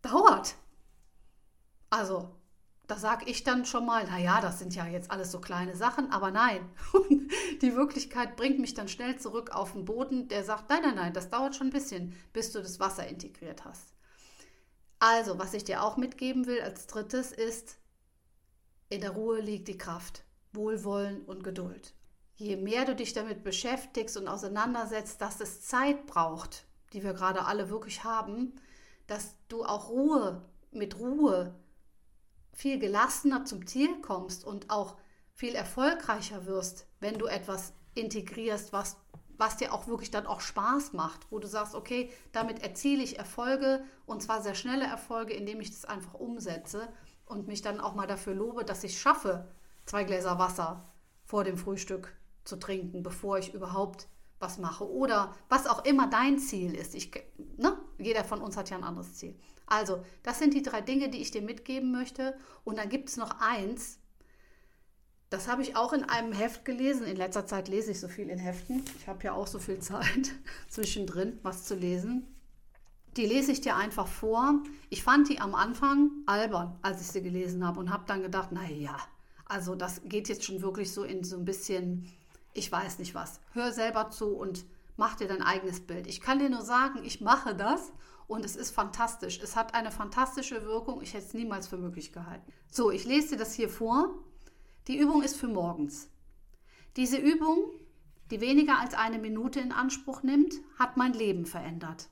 dauert. 0.01 0.55
Also 1.89 2.29
da 2.87 2.97
sage 2.97 3.25
ich 3.27 3.43
dann 3.43 3.65
schon 3.65 3.85
mal, 3.85 4.05
naja, 4.05 4.41
das 4.41 4.59
sind 4.59 4.75
ja 4.75 4.85
jetzt 4.85 5.09
alles 5.09 5.31
so 5.31 5.39
kleine 5.39 5.75
Sachen, 5.75 6.11
aber 6.11 6.31
nein. 6.31 6.69
die 7.61 7.75
Wirklichkeit 7.75 8.35
bringt 8.35 8.59
mich 8.59 8.73
dann 8.73 8.87
schnell 8.87 9.17
zurück 9.17 9.51
auf 9.51 9.71
den 9.71 9.85
Boden, 9.85 10.27
der 10.27 10.43
sagt, 10.43 10.69
nein, 10.69 10.81
nein, 10.83 10.95
nein, 10.95 11.13
das 11.13 11.29
dauert 11.29 11.55
schon 11.55 11.67
ein 11.67 11.73
bisschen, 11.73 12.15
bis 12.33 12.51
du 12.51 12.61
das 12.61 12.79
Wasser 12.79 13.07
integriert 13.07 13.65
hast. 13.65 13.94
Also, 14.99 15.37
was 15.37 15.53
ich 15.53 15.63
dir 15.63 15.83
auch 15.83 15.97
mitgeben 15.97 16.45
will 16.45 16.61
als 16.61 16.87
drittes 16.87 17.31
ist, 17.31 17.77
in 18.89 19.01
der 19.01 19.11
Ruhe 19.11 19.39
liegt 19.39 19.67
die 19.67 19.77
Kraft, 19.77 20.23
Wohlwollen 20.53 21.23
und 21.23 21.43
Geduld. 21.43 21.93
Je 22.35 22.55
mehr 22.57 22.85
du 22.85 22.95
dich 22.95 23.13
damit 23.13 23.43
beschäftigst 23.43 24.17
und 24.17 24.27
auseinandersetzt, 24.27 25.21
dass 25.21 25.39
es 25.39 25.61
Zeit 25.61 26.05
braucht, 26.05 26.65
die 26.93 27.03
wir 27.03 27.13
gerade 27.13 27.45
alle 27.45 27.69
wirklich 27.69 28.03
haben, 28.03 28.53
dass 29.07 29.35
du 29.47 29.63
auch 29.63 29.89
Ruhe 29.89 30.43
mit 30.71 30.99
Ruhe 30.99 31.55
viel 32.53 32.79
gelassener 32.79 33.45
zum 33.45 33.67
Ziel 33.67 34.01
kommst 34.01 34.43
und 34.43 34.69
auch 34.69 34.97
viel 35.33 35.55
erfolgreicher 35.55 36.45
wirst, 36.45 36.87
wenn 36.99 37.17
du 37.17 37.25
etwas 37.25 37.73
integrierst, 37.93 38.71
was, 38.73 38.97
was 39.37 39.57
dir 39.57 39.73
auch 39.73 39.87
wirklich 39.87 40.11
dann 40.11 40.25
auch 40.25 40.41
Spaß 40.41 40.93
macht, 40.93 41.31
wo 41.31 41.39
du 41.39 41.47
sagst, 41.47 41.75
okay, 41.75 42.11
damit 42.31 42.61
erziele 42.61 43.03
ich 43.03 43.17
Erfolge 43.17 43.83
und 44.05 44.21
zwar 44.21 44.41
sehr 44.41 44.55
schnelle 44.55 44.85
Erfolge, 44.85 45.33
indem 45.33 45.61
ich 45.61 45.71
das 45.71 45.85
einfach 45.85 46.13
umsetze 46.13 46.87
und 47.25 47.47
mich 47.47 47.61
dann 47.61 47.79
auch 47.79 47.95
mal 47.95 48.07
dafür 48.07 48.33
lobe, 48.33 48.63
dass 48.65 48.83
ich 48.83 48.99
schaffe, 48.99 49.47
zwei 49.85 50.03
Gläser 50.03 50.39
Wasser 50.39 50.91
vor 51.23 51.43
dem 51.43 51.57
Frühstück 51.57 52.15
zu 52.43 52.57
trinken, 52.57 53.03
bevor 53.03 53.37
ich 53.37 53.53
überhaupt 53.53 54.07
was 54.39 54.57
mache 54.57 54.89
oder 54.89 55.33
was 55.49 55.67
auch 55.67 55.85
immer 55.85 56.07
dein 56.07 56.39
Ziel 56.39 56.75
ist. 56.75 56.93
Ich, 56.93 57.11
ne? 57.57 57.77
Jeder 57.97 58.23
von 58.23 58.41
uns 58.41 58.57
hat 58.57 58.69
ja 58.69 58.77
ein 58.77 58.83
anderes 58.83 59.15
Ziel. 59.15 59.35
Also, 59.65 60.03
das 60.23 60.39
sind 60.39 60.53
die 60.53 60.61
drei 60.61 60.81
Dinge, 60.81 61.09
die 61.09 61.21
ich 61.21 61.31
dir 61.31 61.41
mitgeben 61.41 61.91
möchte. 61.91 62.37
Und 62.63 62.77
dann 62.77 62.89
gibt 62.89 63.09
es 63.09 63.17
noch 63.17 63.39
eins, 63.39 63.99
das 65.29 65.47
habe 65.47 65.61
ich 65.61 65.75
auch 65.75 65.93
in 65.93 66.03
einem 66.03 66.33
Heft 66.33 66.65
gelesen. 66.65 67.05
In 67.05 67.17
letzter 67.17 67.45
Zeit 67.45 67.67
lese 67.67 67.91
ich 67.91 67.99
so 67.99 68.07
viel 68.07 68.29
in 68.29 68.39
Heften. 68.39 68.83
Ich 68.99 69.07
habe 69.07 69.23
ja 69.23 69.33
auch 69.33 69.47
so 69.47 69.59
viel 69.59 69.79
Zeit 69.79 70.33
zwischendrin, 70.69 71.39
was 71.41 71.65
zu 71.65 71.75
lesen. 71.75 72.27
Die 73.17 73.25
lese 73.25 73.51
ich 73.51 73.61
dir 73.61 73.75
einfach 73.75 74.07
vor. 74.07 74.61
Ich 74.89 75.03
fand 75.03 75.29
die 75.29 75.39
am 75.39 75.55
Anfang 75.55 76.11
albern, 76.25 76.77
als 76.81 77.01
ich 77.01 77.07
sie 77.07 77.21
gelesen 77.21 77.65
habe 77.65 77.79
und 77.79 77.91
habe 77.91 78.03
dann 78.07 78.21
gedacht, 78.21 78.51
naja, 78.51 78.97
also 79.45 79.75
das 79.75 80.01
geht 80.05 80.27
jetzt 80.27 80.43
schon 80.43 80.61
wirklich 80.61 80.91
so 80.91 81.03
in 81.03 81.23
so 81.23 81.37
ein 81.37 81.45
bisschen, 81.45 82.11
ich 82.53 82.71
weiß 82.71 82.99
nicht 82.99 83.15
was. 83.15 83.39
Hör 83.53 83.71
selber 83.71 84.09
zu 84.09 84.35
und 84.35 84.65
mach 84.97 85.15
dir 85.15 85.27
dein 85.27 85.41
eigenes 85.41 85.79
Bild. 85.81 86.07
Ich 86.07 86.19
kann 86.19 86.39
dir 86.39 86.49
nur 86.49 86.63
sagen, 86.63 87.03
ich 87.03 87.21
mache 87.21 87.55
das 87.55 87.91
und 88.27 88.43
es 88.43 88.55
ist 88.55 88.71
fantastisch. 88.71 89.39
Es 89.41 89.55
hat 89.55 89.75
eine 89.75 89.91
fantastische 89.91 90.65
Wirkung. 90.65 91.01
Ich 91.01 91.13
hätte 91.13 91.25
es 91.25 91.33
niemals 91.33 91.67
für 91.67 91.77
möglich 91.77 92.11
gehalten. 92.11 92.51
So, 92.69 92.91
ich 92.91 93.05
lese 93.05 93.29
dir 93.29 93.37
das 93.37 93.53
hier 93.53 93.69
vor. 93.69 94.15
Die 94.87 94.99
Übung 94.99 95.23
ist 95.23 95.37
für 95.37 95.47
morgens. 95.47 96.11
Diese 96.95 97.17
Übung, 97.17 97.71
die 98.29 98.39
weniger 98.39 98.79
als 98.79 98.93
eine 98.93 99.17
Minute 99.17 99.59
in 99.59 99.71
Anspruch 99.71 100.21
nimmt, 100.21 100.53
hat 100.77 100.95
mein 100.95 101.13
Leben 101.13 101.47
verändert. 101.47 102.09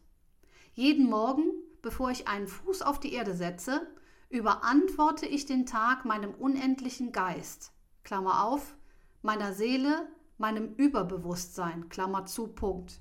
Jeden 0.74 1.08
Morgen, 1.08 1.52
bevor 1.84 2.10
ich 2.10 2.28
einen 2.28 2.48
Fuß 2.48 2.82
auf 2.82 3.00
die 3.00 3.14
Erde 3.14 3.36
setze, 3.36 3.88
überantworte 4.30 5.28
ich 5.28 5.46
den 5.46 5.68
Tag 5.68 6.04
meinem 6.04 6.34
unendlichen 6.34 7.12
Geist, 7.12 7.72
Klammer 8.04 8.44
auf, 8.44 8.76
meiner 9.22 9.54
Seele, 9.54 10.08
meinem 10.40 10.74
Überbewusstsein, 10.74 11.90
Klammer 11.90 12.26
zu, 12.26 12.48
Punkt. 12.48 13.00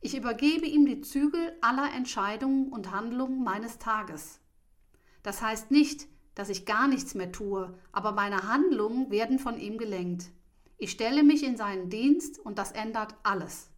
Ich 0.00 0.16
übergebe 0.16 0.64
ihm 0.64 0.86
die 0.86 1.02
Zügel 1.02 1.54
aller 1.60 1.92
Entscheidungen 1.92 2.72
und 2.72 2.90
Handlungen 2.92 3.44
meines 3.44 3.78
Tages. 3.78 4.40
Das 5.22 5.42
heißt 5.42 5.70
nicht, 5.70 6.08
dass 6.36 6.48
ich 6.48 6.66
gar 6.66 6.86
nichts 6.86 7.16
mehr 7.16 7.32
tue, 7.32 7.76
aber 7.90 8.12
meine 8.12 8.44
Handlungen 8.44 9.10
werden 9.10 9.40
von 9.40 9.58
ihm 9.58 9.76
gelenkt. 9.76 10.26
Ich 10.78 10.92
stelle 10.92 11.24
mich 11.24 11.42
in 11.42 11.56
seinen 11.56 11.90
Dienst 11.90 12.38
und 12.38 12.58
das 12.58 12.70
ändert 12.70 13.16
alles. 13.24 13.70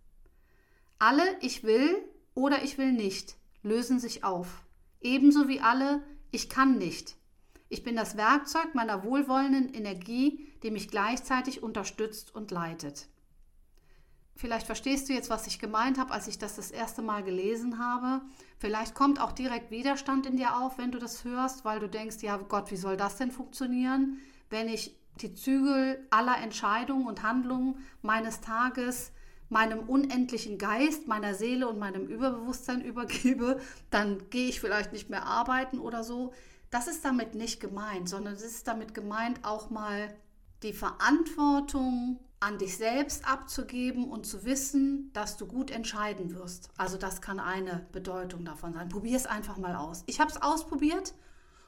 Alle 0.99 1.25
ich 1.41 1.65
will 1.65 1.97
oder 2.35 2.63
ich 2.63 2.77
will 2.77 2.93
nicht 2.93 3.39
lösen 3.63 3.99
sich 3.99 4.25
auf. 4.25 4.65
Ebenso 5.01 5.49
wie 5.49 5.61
alle 5.61 6.03
ich 6.31 6.49
kann 6.49 6.79
nicht. 6.79 7.17
Ich 7.69 7.83
bin 7.83 7.97
das 7.97 8.17
Werkzeug 8.17 8.75
meiner 8.75 9.05
wohlwollenden 9.05 9.73
Energie, 9.75 10.47
die 10.63 10.71
mich 10.71 10.89
gleichzeitig 10.89 11.63
unterstützt 11.63 12.35
und 12.35 12.51
leitet. 12.51 13.09
Vielleicht 14.39 14.67
verstehst 14.67 15.09
du 15.09 15.15
jetzt, 15.15 15.31
was 15.31 15.49
ich 15.49 15.59
gemeint 15.59 15.99
habe, 15.99 16.13
als 16.13 16.29
ich 16.29 16.39
das 16.39 16.55
das 16.55 16.71
erste 16.71 17.03
Mal 17.03 17.25
gelesen 17.25 17.81
habe. 17.81 18.21
Vielleicht 18.59 18.95
kommt 18.95 19.21
auch 19.21 19.33
direkt 19.33 19.73
Widerstand 19.73 20.27
in 20.27 20.37
dir 20.37 20.57
auf, 20.57 20.79
wenn 20.79 20.93
du 20.93 21.01
das 21.01 21.25
hörst, 21.25 21.65
weil 21.65 21.81
du 21.81 21.89
denkst, 21.89 22.19
ja 22.21 22.37
Gott, 22.37 22.71
wie 22.71 22.77
soll 22.77 22.97
das 22.97 23.17
denn 23.17 23.33
funktionieren, 23.33 24.19
wenn 24.49 24.69
ich 24.69 24.97
die 25.21 25.35
Zügel 25.35 26.07
aller 26.11 26.39
Entscheidungen 26.39 27.09
und 27.09 27.25
Handlungen 27.25 27.85
meines 28.01 28.41
Tages 28.41 29.11
meinem 29.49 29.81
unendlichen 29.81 30.57
Geist, 30.57 31.09
meiner 31.09 31.35
Seele 31.35 31.67
und 31.67 31.81
meinem 31.81 32.07
Überbewusstsein 32.07 32.81
übergebe, 32.85 33.61
dann 33.91 34.31
gehe 34.31 34.49
ich 34.49 34.61
vielleicht 34.61 34.93
nicht 34.93 35.11
mehr 35.11 35.27
arbeiten 35.27 35.81
oder 35.81 36.05
so. 36.05 36.33
Das 36.71 36.87
ist 36.87 37.05
damit 37.05 37.35
nicht 37.35 37.59
gemeint, 37.59 38.09
sondern 38.09 38.35
es 38.35 38.43
ist 38.43 38.69
damit 38.69 38.95
gemeint, 38.95 39.41
auch 39.43 39.69
mal 39.69 40.15
die 40.63 40.75
Verantwortung 40.75 42.21
an 42.41 42.59
dich 42.59 42.77
selbst 42.77 43.27
abzugeben 43.27 44.09
und 44.09 44.25
zu 44.25 44.45
wissen, 44.45 45.11
dass 45.13 45.37
du 45.37 45.47
gut 45.47 45.71
entscheiden 45.71 46.35
wirst. 46.35 46.71
Also 46.77 46.97
das 46.97 47.21
kann 47.21 47.41
eine 47.41 47.87
Bedeutung 47.93 48.45
davon 48.45 48.75
sein. 48.75 48.89
Probier 48.89 49.17
es 49.17 49.27
einfach 49.27 49.57
mal 49.57 49.75
aus. 49.75 50.05
Ich 50.07 50.21
habe 50.21 50.31
es 50.31 50.41
ausprobiert 50.41 51.15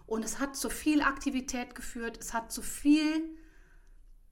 und 0.06 0.24
es 0.24 0.38
hat 0.38 0.56
zu 0.56 0.70
viel 0.70 1.02
Aktivität 1.02 1.74
geführt. 1.74 2.18
Es 2.20 2.33
hat 2.33 2.52
zu 2.52 2.62
viel, 2.62 3.37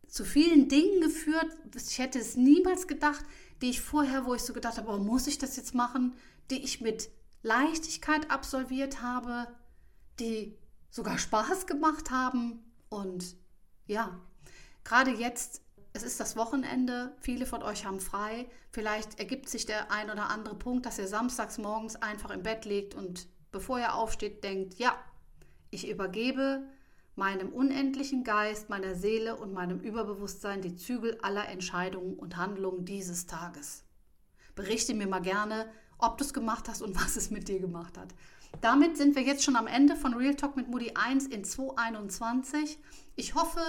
zu 0.06 0.24
vielen 0.24 0.68
Dingen 0.68 1.00
geführt. 1.00 1.48
Ich 1.74 1.98
hätte 1.98 2.20
es 2.20 2.36
niemals 2.36 2.86
gedacht, 2.86 3.24
die 3.60 3.70
ich 3.70 3.80
vorher, 3.80 4.24
wo 4.24 4.34
ich 4.34 4.42
so 4.42 4.52
gedacht 4.52 4.78
habe, 4.78 4.90
oh, 4.90 4.98
muss 4.98 5.26
ich 5.26 5.38
das 5.38 5.56
jetzt 5.56 5.74
machen, 5.74 6.14
die 6.50 6.62
ich 6.62 6.80
mit 6.80 7.10
Leichtigkeit 7.42 8.30
absolviert 8.30 9.02
habe, 9.02 9.48
die 10.20 10.56
sogar 10.90 11.18
Spaß 11.18 11.66
gemacht 11.66 12.10
haben 12.10 12.62
und 12.88 13.36
ja, 13.86 14.20
gerade 14.84 15.10
jetzt 15.10 15.62
es 15.98 16.04
ist 16.04 16.20
das 16.20 16.36
Wochenende, 16.36 17.12
viele 17.20 17.44
von 17.44 17.60
euch 17.64 17.84
haben 17.84 17.98
frei. 17.98 18.48
Vielleicht 18.70 19.18
ergibt 19.18 19.48
sich 19.48 19.66
der 19.66 19.90
ein 19.90 20.10
oder 20.10 20.30
andere 20.30 20.54
Punkt, 20.54 20.86
dass 20.86 20.96
ihr 20.98 21.08
samstags 21.08 21.58
morgens 21.58 21.96
einfach 21.96 22.30
im 22.30 22.44
Bett 22.44 22.64
liegt 22.64 22.94
und 22.94 23.26
bevor 23.50 23.80
ihr 23.80 23.94
aufsteht, 23.94 24.44
denkt, 24.44 24.74
ja, 24.74 24.96
ich 25.70 25.90
übergebe 25.90 26.62
meinem 27.16 27.48
unendlichen 27.48 28.22
Geist, 28.22 28.68
meiner 28.68 28.94
Seele 28.94 29.34
und 29.34 29.52
meinem 29.52 29.80
Überbewusstsein 29.80 30.62
die 30.62 30.76
Zügel 30.76 31.18
aller 31.20 31.48
Entscheidungen 31.48 32.14
und 32.14 32.36
Handlungen 32.36 32.84
dieses 32.84 33.26
Tages. 33.26 33.82
Berichte 34.54 34.94
mir 34.94 35.08
mal 35.08 35.18
gerne, 35.18 35.68
ob 35.98 36.16
du 36.16 36.22
es 36.22 36.32
gemacht 36.32 36.68
hast 36.68 36.80
und 36.80 36.94
was 37.04 37.16
es 37.16 37.32
mit 37.32 37.48
dir 37.48 37.58
gemacht 37.58 37.98
hat. 37.98 38.14
Damit 38.60 38.96
sind 38.96 39.16
wir 39.16 39.22
jetzt 39.22 39.42
schon 39.42 39.56
am 39.56 39.66
Ende 39.66 39.96
von 39.96 40.14
Real 40.14 40.36
Talk 40.36 40.54
mit 40.54 40.68
Moody 40.68 40.92
1 40.94 41.26
in 41.26 41.42
2021. 41.42 42.78
Ich 43.16 43.34
hoffe, 43.34 43.60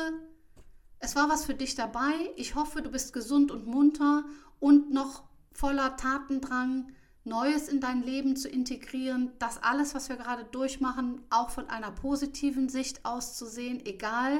es 0.99 1.15
war 1.15 1.29
was 1.29 1.45
für 1.45 1.53
dich 1.53 1.75
dabei. 1.75 2.13
Ich 2.35 2.55
hoffe, 2.55 2.81
du 2.81 2.91
bist 2.91 3.13
gesund 3.13 3.51
und 3.51 3.65
munter 3.65 4.25
und 4.59 4.91
noch 4.91 5.23
voller 5.53 5.95
Tatendrang, 5.97 6.91
Neues 7.25 7.67
in 7.67 7.81
dein 7.81 8.01
Leben 8.01 8.35
zu 8.35 8.47
integrieren, 8.47 9.31
das 9.39 9.61
alles, 9.61 9.93
was 9.93 10.09
wir 10.09 10.15
gerade 10.15 10.45
durchmachen, 10.45 11.21
auch 11.29 11.49
von 11.49 11.69
einer 11.69 11.91
positiven 11.91 12.69
Sicht 12.69 13.05
auszusehen, 13.05 13.85
egal 13.85 14.39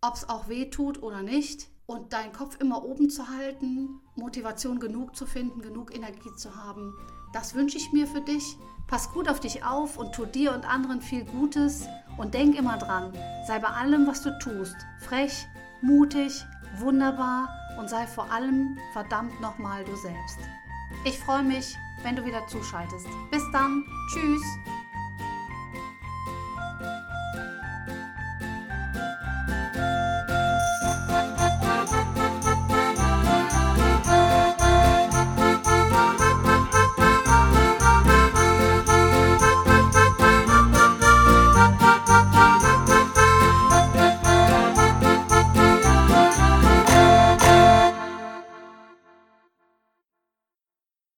ob 0.00 0.14
es 0.14 0.28
auch 0.28 0.48
weh 0.48 0.68
tut 0.68 1.02
oder 1.02 1.22
nicht. 1.22 1.68
Und 1.86 2.12
deinen 2.12 2.32
Kopf 2.32 2.58
immer 2.60 2.84
oben 2.84 3.08
zu 3.08 3.28
halten, 3.28 4.00
Motivation 4.14 4.78
genug 4.78 5.16
zu 5.16 5.24
finden, 5.24 5.62
genug 5.62 5.94
Energie 5.94 6.34
zu 6.36 6.54
haben. 6.54 6.92
Das 7.32 7.54
wünsche 7.54 7.78
ich 7.78 7.92
mir 7.92 8.06
für 8.06 8.20
dich. 8.20 8.58
Pass 8.88 9.10
gut 9.12 9.28
auf 9.28 9.40
dich 9.40 9.64
auf 9.64 9.96
und 9.96 10.14
tu 10.14 10.26
dir 10.26 10.52
und 10.52 10.68
anderen 10.68 11.00
viel 11.00 11.24
Gutes. 11.24 11.86
Und 12.18 12.34
denk 12.34 12.58
immer 12.58 12.76
dran, 12.76 13.12
sei 13.46 13.58
bei 13.58 13.68
allem, 13.68 14.06
was 14.06 14.22
du 14.22 14.36
tust, 14.38 14.76
frech, 15.00 15.46
mutig, 15.82 16.44
wunderbar 16.78 17.48
und 17.78 17.88
sei 17.88 18.06
vor 18.06 18.30
allem 18.30 18.78
verdammt 18.92 19.40
nochmal 19.40 19.84
du 19.84 19.96
selbst. 19.96 20.38
Ich 21.04 21.18
freue 21.18 21.42
mich, 21.42 21.76
wenn 22.02 22.16
du 22.16 22.24
wieder 22.24 22.46
zuschaltest. 22.46 23.06
Bis 23.30 23.42
dann. 23.52 23.84
Tschüss. 24.12 24.42